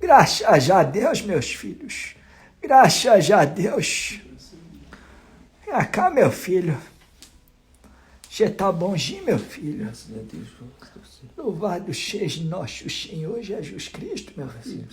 [0.00, 2.14] Graças a Deus, meus filhos.
[2.60, 4.20] Graças a Deus.
[5.64, 6.76] Vem cá, meu filho.
[8.28, 9.90] Você está bonzinho, meu filho?
[11.36, 14.86] Louvado seja nosso Senhor Jesus Cristo, meu filho.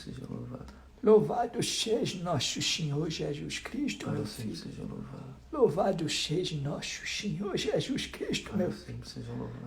[1.04, 1.62] louvado.
[1.62, 4.56] Seja nosso Senhor Jesus Cristo, meu filho.
[4.56, 5.36] seja louvado.
[5.52, 9.00] Louvado seja nosso Senhor Jesus Cristo, meu filho.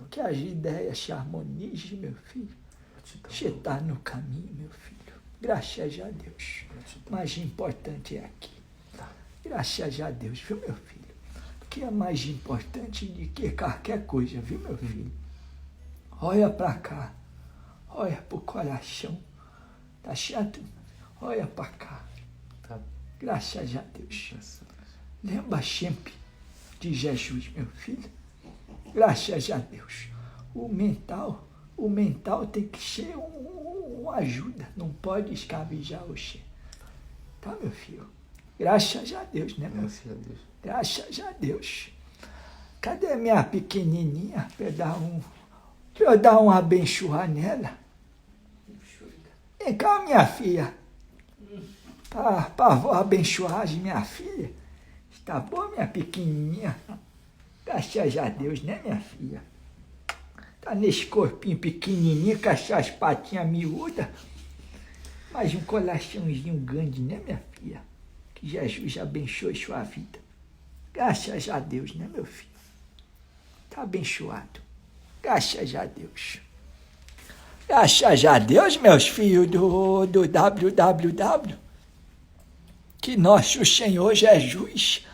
[0.09, 2.49] Que as ideias se harmonizem, meu filho.
[3.29, 4.96] Você está no caminho, meu filho.
[5.39, 6.63] Graças a Deus.
[7.09, 8.51] Mais importante é aqui.
[8.97, 9.07] Tá.
[9.43, 11.05] Graças a Deus, viu, meu filho?
[11.69, 15.11] Que é mais importante de que qualquer coisa, viu, meu filho?
[16.19, 17.13] Olha pra cá.
[17.89, 19.19] Olha pro coração.
[20.01, 20.59] Tá chato?
[21.21, 22.03] Olha pra cá.
[22.67, 22.79] Tá.
[23.19, 24.29] Graças a Deus.
[24.31, 25.35] Graças a Deus.
[25.35, 26.13] Lembra sempre
[26.79, 28.09] de Jesus, meu filho.
[28.93, 30.07] Graças a Deus.
[30.55, 33.66] O mental, o mental tem que ser um,
[34.07, 34.67] uma ajuda.
[34.75, 36.41] Não pode escabijar o che.
[37.41, 38.07] Tá, meu filho?
[38.59, 40.15] Graças a Deus, né, meu filho?
[40.15, 40.39] Graças a Deus.
[40.63, 41.89] Graças a Deus.
[42.81, 45.21] Cadê minha pequenininha para eu dar um,
[45.93, 47.77] pra eu dar um abençoar nela?
[49.59, 50.73] Vem cá, minha filha.
[52.09, 54.51] Para vou abençoar as minha filha.
[55.11, 56.75] Está bom, minha pequenininha?
[57.65, 59.43] Graças a Deus, né, minha filha?
[60.67, 64.05] Tá nesse corpinho pequenininho, com essas patinhas miúdas.
[65.31, 67.81] Mas um coraçãozinho grande, né, minha filha?
[68.35, 70.19] Que Jesus abençoe sua vida.
[70.91, 72.51] Graças a Deus, né, meu filho?
[73.69, 74.59] Tá abençoado.
[75.23, 76.41] Graças a Deus.
[77.65, 81.55] Graças a Deus, meus filhos do, do www.
[83.01, 85.07] Que nosso Senhor Jesus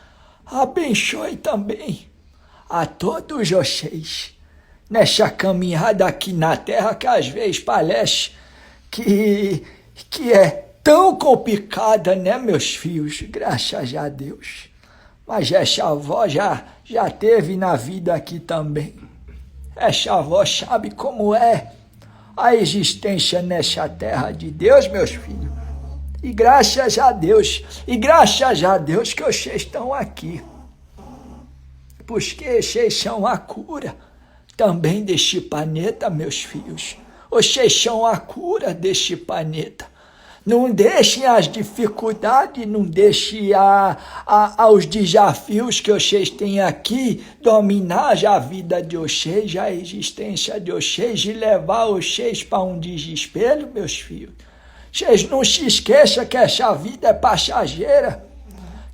[0.48, 2.08] abençoe também
[2.68, 4.33] a todos vocês
[4.94, 8.30] nessa caminhada aqui na terra que às vezes parece
[8.92, 9.64] que,
[10.08, 13.20] que é tão complicada, né, meus filhos?
[13.24, 14.70] Graças a Deus.
[15.26, 18.94] Mas essa avó já, já teve na vida aqui também.
[19.76, 21.72] Essa avó sabe como é
[22.38, 25.52] a existência nessa terra de Deus, meus filhos.
[26.22, 30.44] E graças a Deus, e graças a Deus que vocês estão aqui.
[32.06, 33.96] Porque vocês são a cura
[34.64, 36.96] também deste planeta, meus filhos.
[37.30, 39.86] Vocês são a cura deste planeta.
[40.46, 48.16] Não deixem as dificuldades, não deixem a, a, os desafios que vocês têm aqui dominar
[48.16, 53.70] já a vida de vocês, a existência de vocês e levar vocês para um desespero,
[53.74, 54.34] meus filhos.
[54.90, 58.26] Vocês não se esqueçam que essa vida é passageira,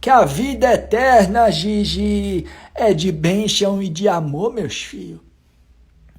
[0.01, 5.28] que a vida eterna de, de, é de bênção e de amor, meus filhos.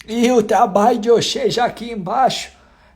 [0.07, 2.51] E o trabalho de vocês aqui embaixo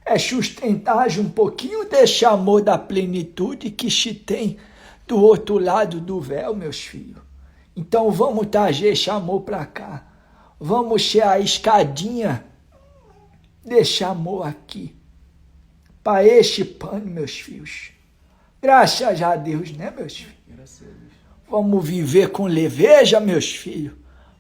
[0.04, 4.58] é sustentar um pouquinho desse amor da plenitude que se tem
[5.06, 7.22] do outro lado do véu, meus filhos.
[7.76, 10.06] Então vamos trazer esse amor para cá.
[10.58, 12.44] Vamos ser a escadinha
[13.64, 14.94] desse amor aqui.
[16.02, 17.90] Para este pano, meus filhos.
[18.60, 20.34] Graças a Deus, né, meus filhos?
[21.48, 23.94] Vamos viver com leveza, meus filhos.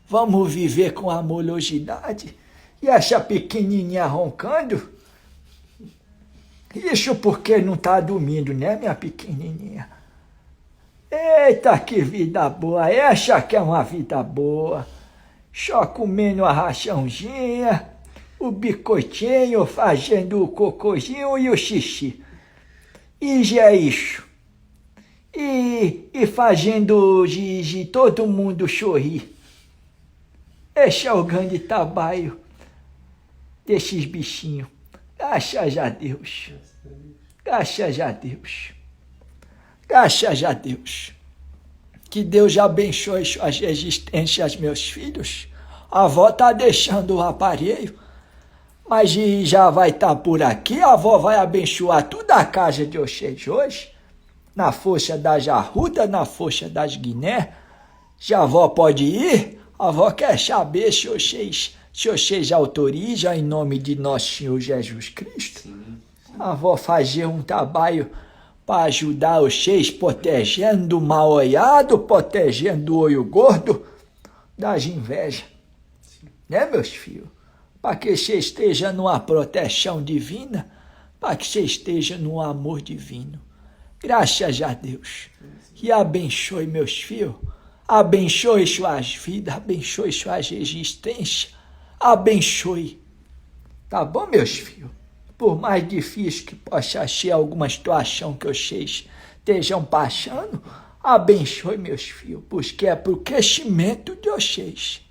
[0.08, 2.36] Vamos viver com amorosidade.
[2.84, 4.90] E essa pequenininha roncando,
[6.74, 9.88] isso porque não está dormindo, né, minha pequenininha?
[11.10, 12.90] Eita, que vida boa!
[12.90, 14.86] Essa que é uma vida boa.
[15.50, 17.88] Só comendo a raçãozinha,
[18.38, 22.22] o bicotinho, fazendo o cocôzinho e o xixi.
[23.18, 24.22] E já é isso.
[25.34, 29.34] E, e fazendo de, de todo mundo sorrir.
[30.76, 32.43] Esse é o grande trabalho
[33.64, 34.68] desses bichinhos.
[35.16, 36.52] Graças a Deus.
[37.44, 38.72] Graças a Deus.
[39.88, 41.12] Graças a Deus.
[42.10, 45.48] Que Deus abençoe suas existências, meus filhos.
[45.90, 47.98] A avó está deixando o aparelho,
[48.88, 50.80] mas já vai estar tá por aqui.
[50.80, 53.92] A avó vai abençoar toda a casa de vocês hoje.
[54.54, 57.54] Na força das arrudas, na força das Guiné.
[58.18, 59.60] Já a avó pode ir?
[59.78, 65.10] A avó quer saber se vocês, se vocês autorizam em nome de nosso Senhor Jesus
[65.10, 65.60] Cristo.
[65.60, 66.00] Sim.
[66.36, 68.10] A avó fazer um trabalho
[68.66, 73.86] para ajudar vocês, protegendo o mal olhado, protegendo o olho gordo
[74.58, 75.44] das invejas.
[76.48, 77.28] Né, meus filhos?
[77.80, 80.68] Para que você esteja numa proteção divina,
[81.20, 83.40] para que você esteja no amor divino.
[84.00, 85.28] Graças a Deus.
[85.80, 87.36] E abençoe meus filhos,
[87.86, 91.54] abençoe suas vidas, abençoe suas existências,
[92.12, 93.02] abençoe.
[93.88, 94.90] Tá bom, meus filhos?
[95.36, 100.62] por mais difícil que possa ser alguma situação que vocês estejam passando,
[101.02, 105.02] abençoe meus filhos, porque é para o crescimento de vocês.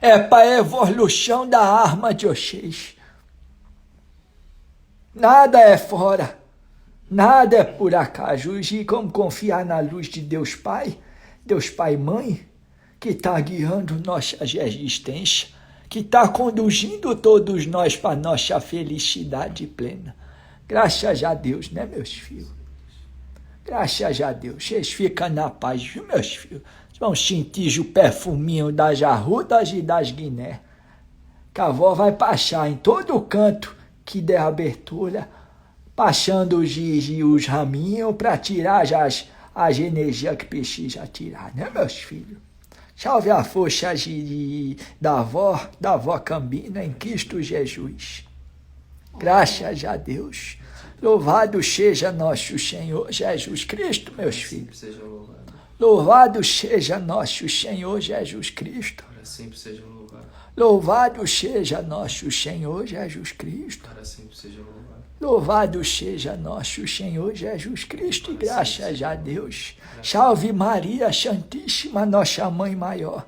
[0.00, 2.94] É para a evolução da arma de vocês.
[5.14, 6.38] Nada é fora,
[7.10, 8.60] nada é por acaso.
[8.60, 10.98] E como confiar na luz de Deus Pai,
[11.44, 12.46] Deus Pai Mãe,
[13.04, 15.48] que está guiando nossa existência,
[15.90, 20.16] que está conduzindo todos nós para nossa felicidade plena.
[20.66, 22.50] Graças a Deus, né, meus filhos?
[23.62, 24.64] Graças a Deus.
[24.64, 26.62] Vocês ficam na paz, viu, meus filhos?
[26.98, 30.60] Vão sentir o perfuminho das arrudas e das guiné.
[31.52, 35.28] Que a avó vai passar em todo canto que der abertura,
[35.94, 42.38] passando os, os raminhos para tirar as, as energias que precisa tirar, né, meus filhos?
[42.96, 48.24] Salve a força de, da avó, da avó Cambina em Cristo Jesus.
[49.18, 50.58] Graças a Deus.
[51.02, 54.78] Louvado seja nosso Senhor Jesus Cristo, meus filhos.
[54.78, 55.52] Seja louvado.
[55.78, 59.04] Louvado seja nosso Senhor Jesus Cristo.
[59.04, 60.26] Para sempre seja louvado.
[60.56, 63.88] Louvado seja nosso Senhor Jesus Cristo.
[63.88, 64.73] Para sempre seja louvado.
[65.24, 69.74] Louvado seja nosso Senhor Jesus Cristo e graças a Deus.
[70.02, 73.24] Salve Maria Santíssima, nossa Mãe Maior.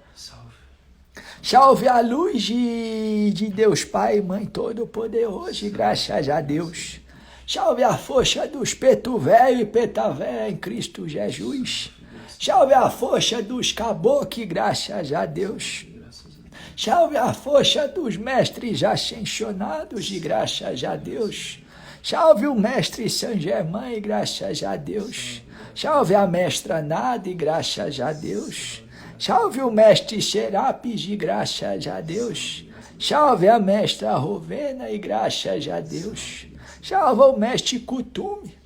[1.43, 1.89] Salve.
[1.89, 7.01] A luz de, de Deus Pai, Mãe Todo-Poderoso e graças a Deus.
[7.47, 11.91] Salve a força dos peto velho e peta velha em Cristo Jesus.
[12.39, 15.87] Salve a força dos caboclos, graças a Deus.
[15.95, 16.85] Graças a Deus.
[16.85, 21.61] Salve a força dos mestres ascensionados e graças a Deus.
[22.09, 25.43] Salve o mestre São Germain e graças a Deus.
[25.75, 28.81] Salve a mestra Nada e graças a Deus.
[29.19, 32.65] Salve o mestre Serapis e graças a Deus.
[32.97, 36.47] Salve a mestra Rovena e graças a Deus.
[36.81, 38.57] Salve o mestre Cutume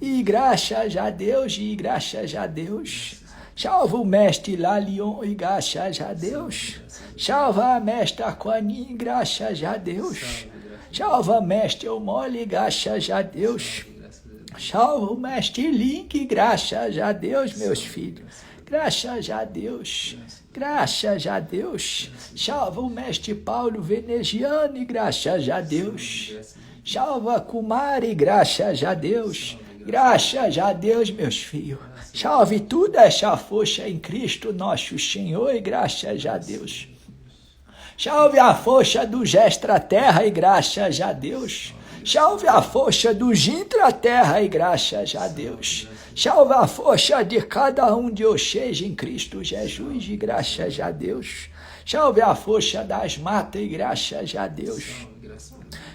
[0.00, 3.22] e graças a Deus e graças a Deus.
[3.54, 6.80] Salve o mestre Lalion e graças a Deus.
[7.16, 10.50] Salve a mestra Aquanin e graças a Deus.
[10.92, 13.82] Salve a mestre Mole e graças a Deus.
[13.96, 14.68] Graças a Deus.
[14.68, 18.30] Salve o mestre Link, graças a Deus, meus filhos.
[18.66, 20.18] Graças a Deus.
[20.52, 22.10] Graças a Deus.
[22.36, 26.34] Salve o mestre Paulo Veneziano e graças a Deus.
[26.84, 29.56] Salve a Kumari, graças a Deus.
[29.80, 31.80] Graças a Deus, meus filhos.
[32.14, 36.91] Salve toda essa força em Cristo nosso Senhor e graças a Deus.
[38.02, 41.72] Salve a força dos extraterra e graças a Deus.
[42.04, 45.86] Salve a força dos intraterra e graças a Deus.
[46.16, 51.48] Salve a força de cada um de vocês em Cristo Jesus e graças a Deus.
[51.86, 55.06] Salve a força das matas e graças a Deus.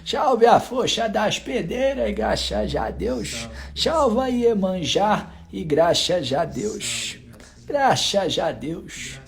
[0.02, 0.46] Salve.
[0.46, 3.50] A força das pedreiras, e graças a Deus.
[3.76, 7.18] Salve a Iemanjá, e graças a Deus.
[7.66, 9.20] Graças a Deus.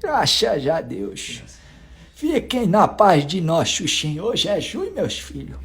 [0.00, 1.57] Graças a Deus.
[2.18, 5.56] Fiquem na paz de nosso Senhor Jesus, meus filhos.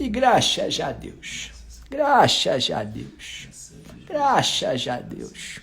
[0.00, 1.50] E graças a Deus.
[1.90, 3.46] Graças a Deus.
[4.08, 5.61] Graças a Deus.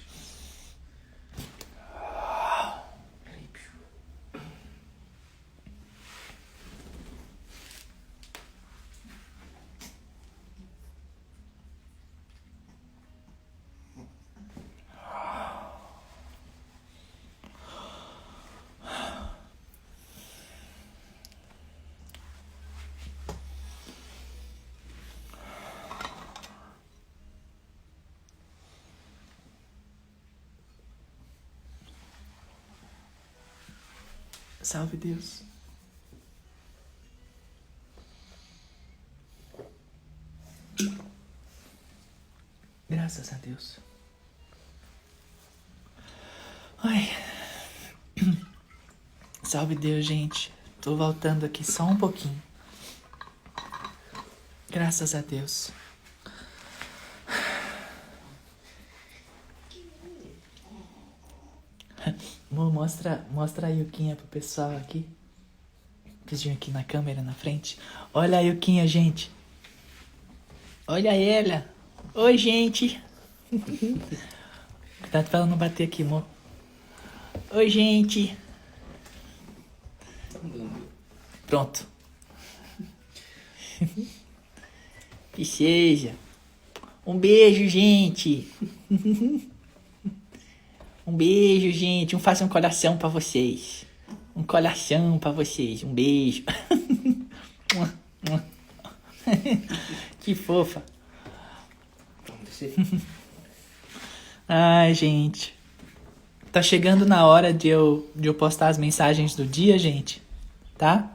[34.62, 35.42] Salve Deus.
[42.90, 43.80] Graças a Deus.
[46.80, 47.10] Ai.
[49.44, 50.52] Salve Deus, gente.
[50.82, 52.42] Tô voltando aqui só um pouquinho.
[54.70, 55.72] Graças a Deus.
[62.80, 65.06] Mostra, mostra a Yuquinha pro pessoal aqui.
[66.26, 67.78] Pediu aqui na câmera na frente.
[68.14, 69.30] Olha a Yuquinha, gente.
[70.88, 71.70] Olha ela.
[72.14, 73.02] Oi, gente.
[73.52, 76.24] Cuidado pra ela não bater aqui, amor.
[77.52, 78.38] Oi, gente.
[81.48, 81.86] Pronto.
[85.32, 86.16] Que seja.
[87.06, 88.52] Um beijo, gente.
[91.10, 92.16] Um beijo, gente.
[92.16, 93.84] Um faça um coração pra vocês.
[94.36, 95.84] Um coração pra vocês.
[95.84, 96.44] Um beijo.
[100.22, 100.84] que fofa.
[104.48, 105.56] Ai, gente.
[106.52, 110.22] Tá chegando na hora de eu, de eu postar as mensagens do dia, gente.
[110.78, 111.12] Tá?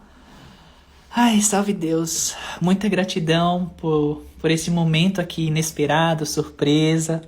[1.09, 2.35] Ai, salve Deus.
[2.61, 7.23] Muita gratidão por, por esse momento aqui inesperado, surpresa.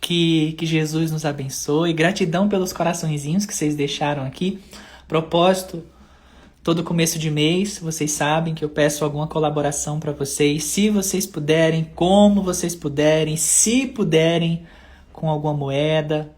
[0.00, 1.92] Que, que Jesus nos abençoe.
[1.92, 4.60] Gratidão pelos coraçõezinhos que vocês deixaram aqui.
[5.06, 5.82] Propósito,
[6.62, 10.64] todo começo de mês, vocês sabem que eu peço alguma colaboração para vocês.
[10.64, 14.66] Se vocês puderem, como vocês puderem, se puderem,
[15.12, 16.30] com alguma moeda,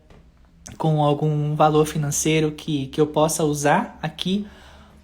[0.79, 4.47] com algum valor financeiro que, que eu possa usar aqui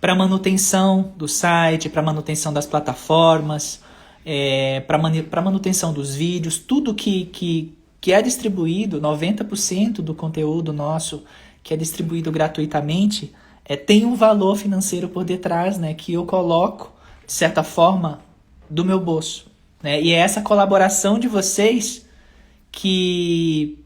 [0.01, 3.83] para manutenção do site, para manutenção das plataformas,
[4.25, 7.77] é, para manu manutenção dos vídeos, tudo que, que,
[8.07, 11.25] que é distribuído, 90% do conteúdo nosso
[11.61, 13.35] que é distribuído gratuitamente,
[13.65, 16.93] é, tem um valor financeiro por detrás, né, que eu coloco,
[17.27, 18.21] de certa forma,
[18.71, 19.51] do meu bolso.
[19.83, 20.01] Né?
[20.01, 22.07] E é essa colaboração de vocês
[22.71, 23.85] que,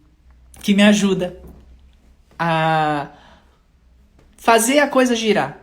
[0.60, 1.40] que me ajuda
[2.38, 3.12] a
[4.36, 5.60] fazer a coisa girar.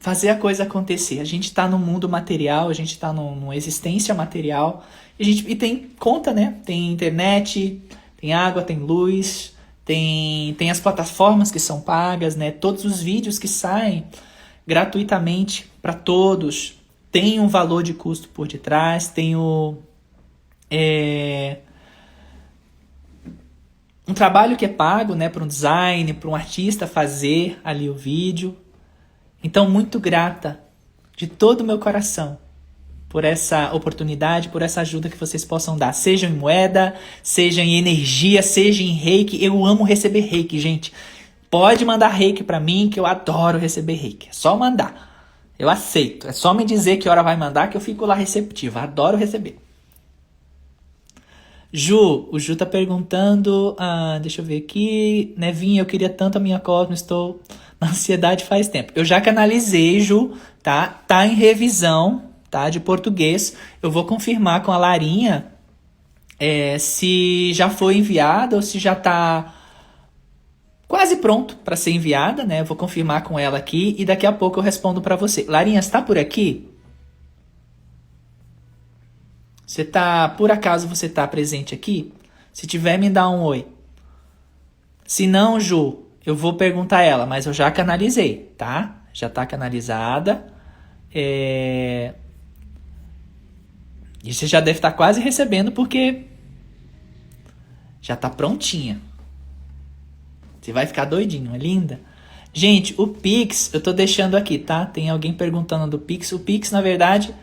[0.00, 1.20] Fazer a coisa acontecer.
[1.20, 4.84] A gente está no mundo material, a gente está numa existência material.
[5.18, 6.56] E, gente, e tem conta, né?
[6.64, 7.82] Tem internet,
[8.20, 9.54] tem água, tem luz,
[9.84, 12.50] tem, tem as plataformas que são pagas, né?
[12.50, 14.04] Todos os vídeos que saem
[14.66, 16.78] gratuitamente para todos
[17.10, 19.78] tem um valor de custo por detrás, tem o.
[20.70, 21.58] É,
[24.06, 27.94] um trabalho que é pago né, para um design, para um artista fazer ali o
[27.94, 28.56] vídeo.
[29.42, 30.60] Então, muito grata
[31.16, 32.38] de todo o meu coração
[33.08, 37.78] por essa oportunidade, por essa ajuda que vocês possam dar, seja em moeda, seja em
[37.78, 39.42] energia, seja em reiki.
[39.42, 40.92] Eu amo receber reiki, gente.
[41.50, 44.28] Pode mandar reiki para mim, que eu adoro receber reiki.
[44.28, 45.08] É só mandar.
[45.58, 46.28] Eu aceito.
[46.28, 48.78] É só me dizer que hora vai mandar que eu fico lá receptivo.
[48.78, 49.58] Adoro receber.
[51.72, 56.40] Ju, o Ju tá perguntando, ah, deixa eu ver aqui, Nevinha, eu queria tanto a
[56.40, 57.42] minha Cosmo, estou
[57.78, 58.92] na ansiedade faz tempo.
[58.94, 60.32] Eu já canalizei, Ju,
[60.62, 60.86] tá?
[60.86, 62.70] Tá em revisão, tá?
[62.70, 63.56] De português.
[63.82, 65.52] Eu vou confirmar com a Larinha
[66.38, 69.54] é, se já foi enviada ou se já tá
[70.86, 72.60] quase pronto para ser enviada, né?
[72.60, 75.44] Eu vou confirmar com ela aqui e daqui a pouco eu respondo para você.
[75.48, 76.68] Larinha, está por aqui?
[79.66, 82.12] Você tá, por acaso você tá presente aqui?
[82.52, 83.66] Se tiver, me dá um oi.
[85.06, 89.02] Se não, Ju, eu vou perguntar ela, mas eu já canalizei, tá?
[89.12, 90.46] Já tá canalizada.
[91.14, 92.14] É...
[94.28, 96.24] E você já deve estar tá quase recebendo porque
[97.98, 99.00] já tá prontinha.
[100.60, 101.98] Você vai ficar doidinho, é linda?
[102.52, 104.84] Gente, o Pix, eu tô deixando aqui, tá?
[104.84, 106.30] Tem alguém perguntando do Pix.
[106.32, 107.34] O Pix, na verdade,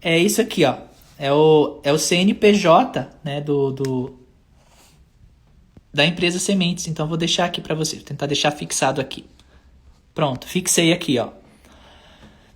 [0.00, 0.76] é isso aqui, ó.
[1.18, 4.20] É o, é o CNPJ, né, do, do
[5.92, 6.86] da empresa Sementes.
[6.86, 9.26] Então, vou deixar aqui para você, vou tentar deixar fixado aqui.
[10.14, 11.30] Pronto, fixei aqui, ó.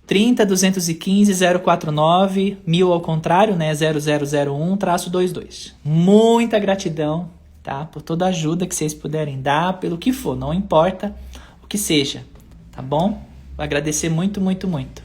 [0.07, 3.71] 30 215 049 mil ao contrário, né?
[3.73, 5.75] 0001 traço 22.
[5.83, 7.29] Muita gratidão,
[7.63, 7.85] tá?
[7.85, 11.15] Por toda a ajuda que vocês puderem dar, pelo que for, não importa
[11.63, 12.23] o que seja,
[12.71, 13.25] tá bom?
[13.57, 15.01] Vou agradecer muito, muito, muito.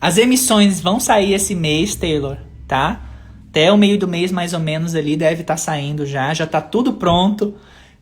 [0.00, 2.36] As emissões vão sair esse mês, Taylor,
[2.68, 3.02] tá?
[3.48, 6.32] Até o meio do mês, mais ou menos, ali deve estar tá saindo já.
[6.34, 7.54] Já tá tudo pronto.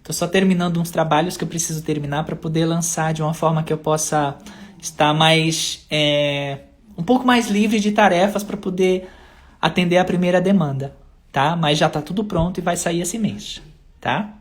[0.02, 3.62] Tô só terminando uns trabalhos que eu preciso terminar para poder lançar de uma forma
[3.62, 4.36] que eu possa
[4.84, 5.86] estar mais.
[5.90, 6.58] É,
[6.96, 9.08] um pouco mais livre de tarefas para poder
[9.60, 10.94] atender a primeira demanda,
[11.32, 11.56] tá?
[11.56, 13.60] Mas já tá tudo pronto e vai sair esse mês,
[14.00, 14.34] tá?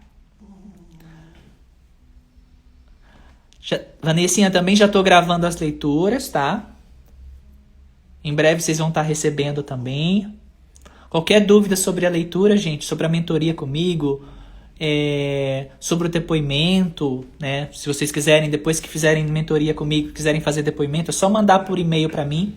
[3.60, 6.70] Já, Vanessinha, também já estou gravando as leituras, tá?
[8.24, 10.38] Em breve vocês vão estar tá recebendo também.
[11.10, 14.26] Qualquer dúvida sobre a leitura, gente, sobre a mentoria comigo,
[14.86, 17.70] é, sobre o depoimento, né?
[17.72, 21.80] Se vocês quiserem, depois que fizerem mentoria comigo, quiserem fazer depoimento, é só mandar por
[21.80, 22.54] e-mail para mim.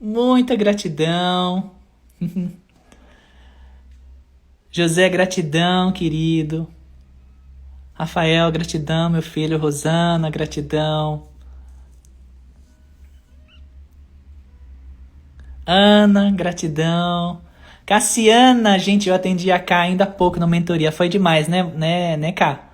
[0.00, 1.72] Muita gratidão.
[4.70, 6.68] José, gratidão, querido.
[7.92, 9.58] Rafael, gratidão, meu filho.
[9.58, 11.26] Rosana, gratidão.
[15.66, 17.42] Ana, gratidão.
[17.90, 20.92] Cassiana, gente, eu atendi a K ainda há pouco na mentoria.
[20.92, 22.70] Foi demais, né, né, né, K?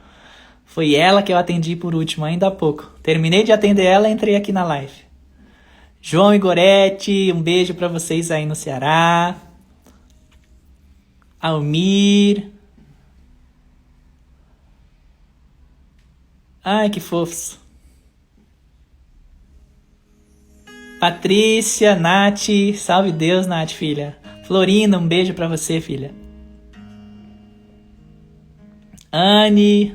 [0.67, 2.93] Foi ela que eu atendi por último, ainda há pouco.
[3.03, 4.93] Terminei de atender ela entrei aqui na live.
[6.03, 9.37] João e Gorete, um beijo para vocês aí no Ceará.
[11.41, 12.51] Almir.
[16.63, 17.59] Ai, que fofos.
[21.01, 24.26] Patrícia, Nath, salve Deus, Nath, filha.
[24.47, 26.15] Florina, um beijo para você, filha.
[29.13, 29.95] Anne.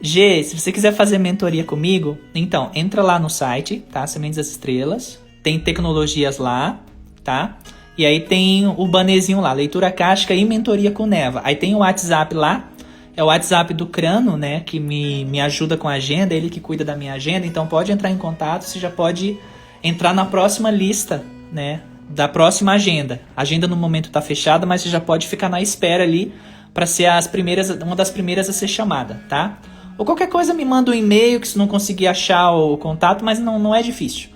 [0.00, 4.06] G, se você quiser fazer mentoria comigo, então entra lá no site, tá?
[4.06, 5.18] Sementes das Estrelas.
[5.42, 6.78] Tem tecnologias lá,
[7.24, 7.58] tá?
[7.96, 11.40] E aí tem o banezinho lá, leitura casca e mentoria com Neva.
[11.42, 12.68] Aí tem o WhatsApp lá,
[13.16, 16.60] é o WhatsApp do Crano, né, que me, me ajuda com a agenda, ele que
[16.60, 19.36] cuida da minha agenda, então pode entrar em contato, você já pode
[19.82, 23.20] entrar na próxima lista, né, da próxima agenda.
[23.36, 26.32] A agenda no momento está fechada, mas você já pode ficar na espera ali
[26.72, 29.58] para ser as primeiras, uma das primeiras a ser chamada, tá?
[29.96, 33.40] Ou qualquer coisa me manda um e-mail que se não conseguir achar o contato, mas
[33.40, 34.30] não, não é difícil.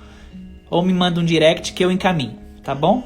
[0.69, 3.05] Ou me manda um direct que eu encaminho, tá bom?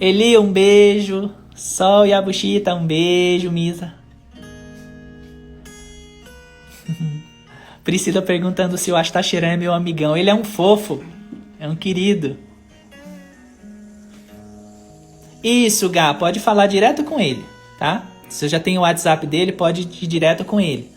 [0.00, 1.30] Eli, um beijo.
[1.54, 3.99] Sol Yabushita, um beijo, Misa.
[7.90, 10.16] Priscila perguntando se o Astacheran é meu amigão.
[10.16, 11.02] Ele é um fofo,
[11.58, 12.36] é um querido.
[15.42, 17.44] Isso, Gá, pode falar direto com ele,
[17.80, 18.04] tá?
[18.28, 20.88] Se você já tem o WhatsApp dele, pode ir direto com ele.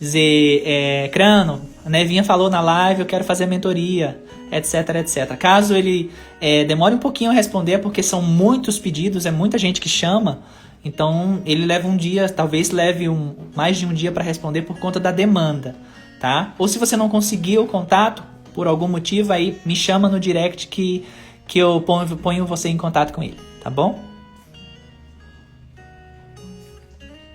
[0.00, 4.20] Dizer, é, Crano, a Nevinha falou na live, eu quero fazer mentoria
[4.50, 5.36] etc, etc.
[5.36, 9.80] Caso ele é, demore um pouquinho a responder, porque são muitos pedidos, é muita gente
[9.80, 10.40] que chama,
[10.84, 14.78] então ele leva um dia, talvez leve um, mais de um dia para responder por
[14.80, 15.76] conta da demanda,
[16.22, 16.54] tá?
[16.56, 18.22] Ou se você não conseguir o contato
[18.54, 21.04] por algum motivo, aí me chama no direct que,
[21.48, 23.98] que eu ponho, ponho você em contato com ele, tá bom?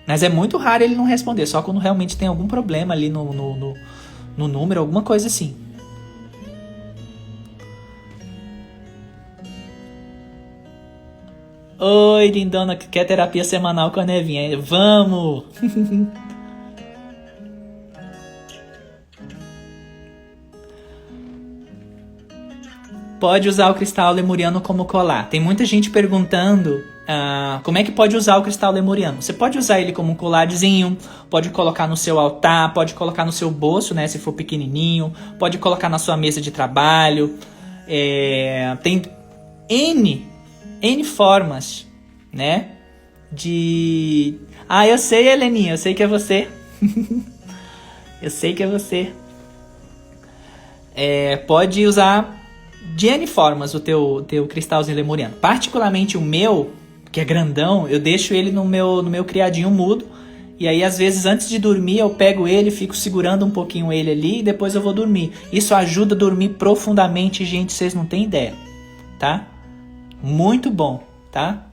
[0.06, 3.30] Mas é muito raro ele não responder, só quando realmente tem algum problema ali no,
[3.30, 3.74] no, no,
[4.38, 5.54] no número, alguma coisa assim.
[11.78, 14.58] Oi, lindona, que quer terapia semanal com a Nevinha?
[14.58, 15.44] Vamos!
[23.18, 25.28] pode usar o cristal lemuriano como colar.
[25.28, 29.22] Tem muita gente perguntando ah, como é que pode usar o cristal lemuriano.
[29.22, 30.96] Você pode usar ele como um colarzinho,
[31.30, 35.56] pode colocar no seu altar, pode colocar no seu bolso, né, se for pequenininho, pode
[35.56, 37.38] colocar na sua mesa de trabalho.
[37.88, 39.02] É, tem
[39.70, 40.26] N,
[40.82, 41.86] N formas,
[42.30, 42.72] né,
[43.32, 44.34] de...
[44.68, 46.46] Ah, eu sei, Heleninha, eu sei que é você.
[48.20, 49.12] eu sei que é você.
[50.94, 52.37] É, pode usar
[52.96, 55.34] de N formas o teu, teu cristalzinho lemuriano.
[55.40, 56.72] Particularmente o meu,
[57.10, 60.06] que é grandão, eu deixo ele no meu, no meu criadinho mudo.
[60.58, 64.10] E aí, às vezes, antes de dormir, eu pego ele, fico segurando um pouquinho ele
[64.10, 65.32] ali e depois eu vou dormir.
[65.52, 68.54] Isso ajuda a dormir profundamente, gente, vocês não têm ideia,
[69.20, 69.46] tá?
[70.20, 71.68] Muito bom, tá?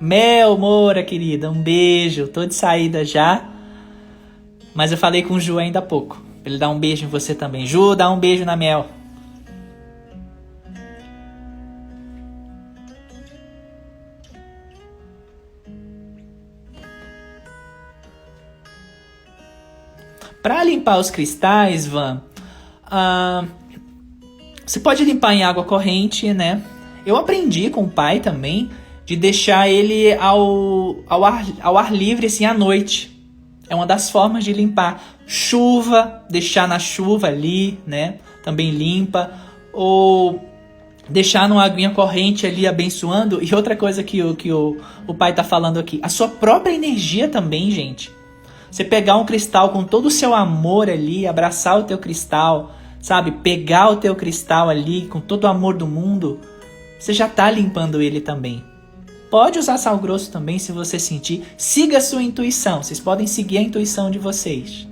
[0.00, 2.28] Mel Moura, querida, um beijo.
[2.28, 3.55] Tô de saída já.
[4.76, 6.22] Mas eu falei com o Ju ainda há pouco.
[6.44, 7.66] Ele dá um beijo em você também.
[7.66, 8.86] Ju, dá um beijo na Mel.
[20.42, 22.22] Para limpar os cristais, Van,
[22.84, 23.48] uh,
[24.64, 26.62] você pode limpar em água corrente, né?
[27.06, 28.68] Eu aprendi com o pai também
[29.06, 33.15] de deixar ele ao, ao, ar, ao ar livre assim à noite.
[33.68, 35.02] É uma das formas de limpar.
[35.26, 38.16] Chuva, deixar na chuva ali, né?
[38.42, 39.32] Também limpa.
[39.72, 40.40] Ou
[41.08, 43.42] deixar numa aguinha corrente ali abençoando.
[43.42, 46.72] E outra coisa que, o, que o, o pai tá falando aqui, a sua própria
[46.72, 48.10] energia também, gente.
[48.70, 53.30] Você pegar um cristal com todo o seu amor ali, abraçar o teu cristal, sabe?
[53.30, 56.40] Pegar o teu cristal ali com todo o amor do mundo,
[56.98, 58.62] você já tá limpando ele também.
[59.30, 61.44] Pode usar sal grosso também se você sentir.
[61.56, 62.82] Siga a sua intuição.
[62.82, 64.86] Vocês podem seguir a intuição de vocês.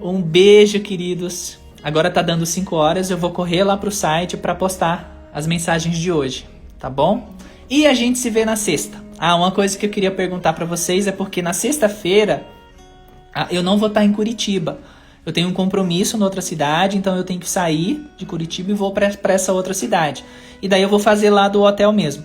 [0.00, 1.58] Um beijo, queridos.
[1.82, 5.96] Agora tá dando 5 horas, eu vou correr lá pro site para postar as mensagens
[5.96, 6.46] de hoje,
[6.78, 7.30] tá bom?
[7.68, 9.02] E a gente se vê na sexta.
[9.18, 12.46] Ah, uma coisa que eu queria perguntar para vocês é porque na sexta-feira
[13.50, 14.78] eu não vou estar em Curitiba.
[15.24, 18.74] Eu tenho um compromisso em outra cidade, então eu tenho que sair de Curitiba e
[18.74, 20.24] vou para essa outra cidade.
[20.62, 22.24] E daí eu vou fazer lá do hotel mesmo.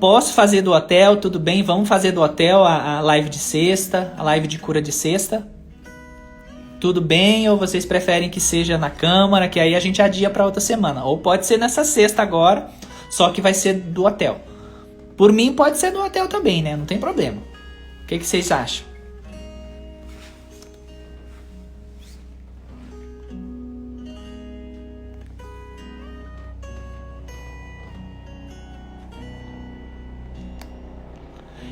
[0.00, 4.12] Posso fazer do hotel, tudo bem, vamos fazer do hotel a, a live de sexta,
[4.16, 5.46] a live de cura de sexta.
[6.80, 10.44] Tudo bem, ou vocês preferem que seja na câmara, que aí a gente adia para
[10.44, 11.04] outra semana.
[11.04, 12.68] Ou pode ser nessa sexta agora,
[13.10, 14.40] só que vai ser do hotel.
[15.16, 16.76] Por mim pode ser do hotel também, né?
[16.76, 17.38] Não tem problema.
[18.04, 18.86] O que, que vocês acham?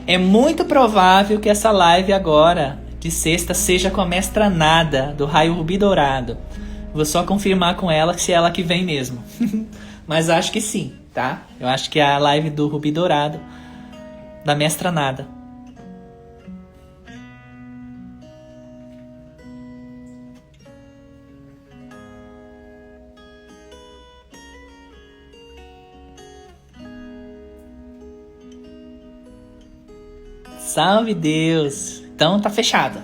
[0.07, 5.27] É muito provável que essa live agora, de sexta, seja com a mestra Nada, do
[5.27, 6.39] Raio Rubi Dourado.
[6.95, 9.23] Vou só confirmar com ela se é ela que vem mesmo.
[10.07, 11.43] Mas acho que sim, tá?
[11.59, 13.41] Eu acho que é a live do Rubi Dourado,
[14.45, 15.27] da mestra Nada.
[30.77, 32.03] Salve Deus!
[32.15, 33.03] Então tá fechada.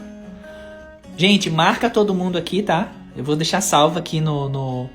[1.16, 2.92] Gente, marca todo mundo aqui, tá?
[3.16, 4.90] Eu vou deixar salvo aqui no, no,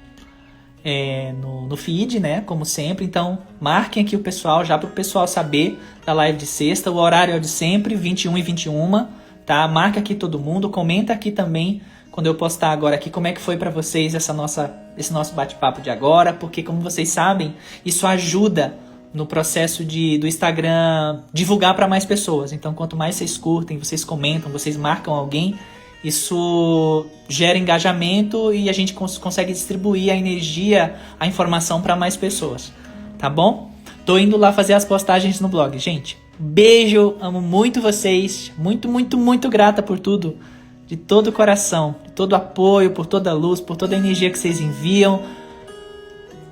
[0.85, 2.41] é, no, no, feed, né?
[2.41, 3.03] Como sempre.
[3.03, 6.91] Então, marquem aqui o pessoal, já para o pessoal saber da live de sexta.
[6.91, 9.07] O horário é o de sempre, 21 e 21,
[9.43, 9.67] tá?
[9.67, 13.41] Marca aqui todo mundo, comenta aqui também quando eu postar agora aqui como é que
[13.41, 18.05] foi para vocês essa nossa, esse nosso bate-papo de agora, porque como vocês sabem, isso
[18.05, 18.77] ajuda
[19.13, 22.51] no processo de, do Instagram divulgar para mais pessoas.
[22.51, 25.55] Então, quanto mais vocês curtem, vocês comentam, vocês marcam alguém,
[26.03, 32.15] isso gera engajamento e a gente cons consegue distribuir a energia, a informação para mais
[32.15, 32.71] pessoas.
[33.17, 33.71] Tá bom?
[34.05, 36.17] Tô indo lá fazer as postagens no blog, gente.
[36.39, 40.37] Beijo, amo muito vocês, muito, muito, muito grata por tudo,
[40.85, 43.99] de todo o coração, de todo o apoio, por toda a luz, por toda a
[43.99, 45.23] energia que vocês enviam.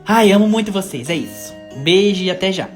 [0.04, 1.54] Ai, amo muito vocês, é isso.
[1.84, 2.70] Beijo e até já!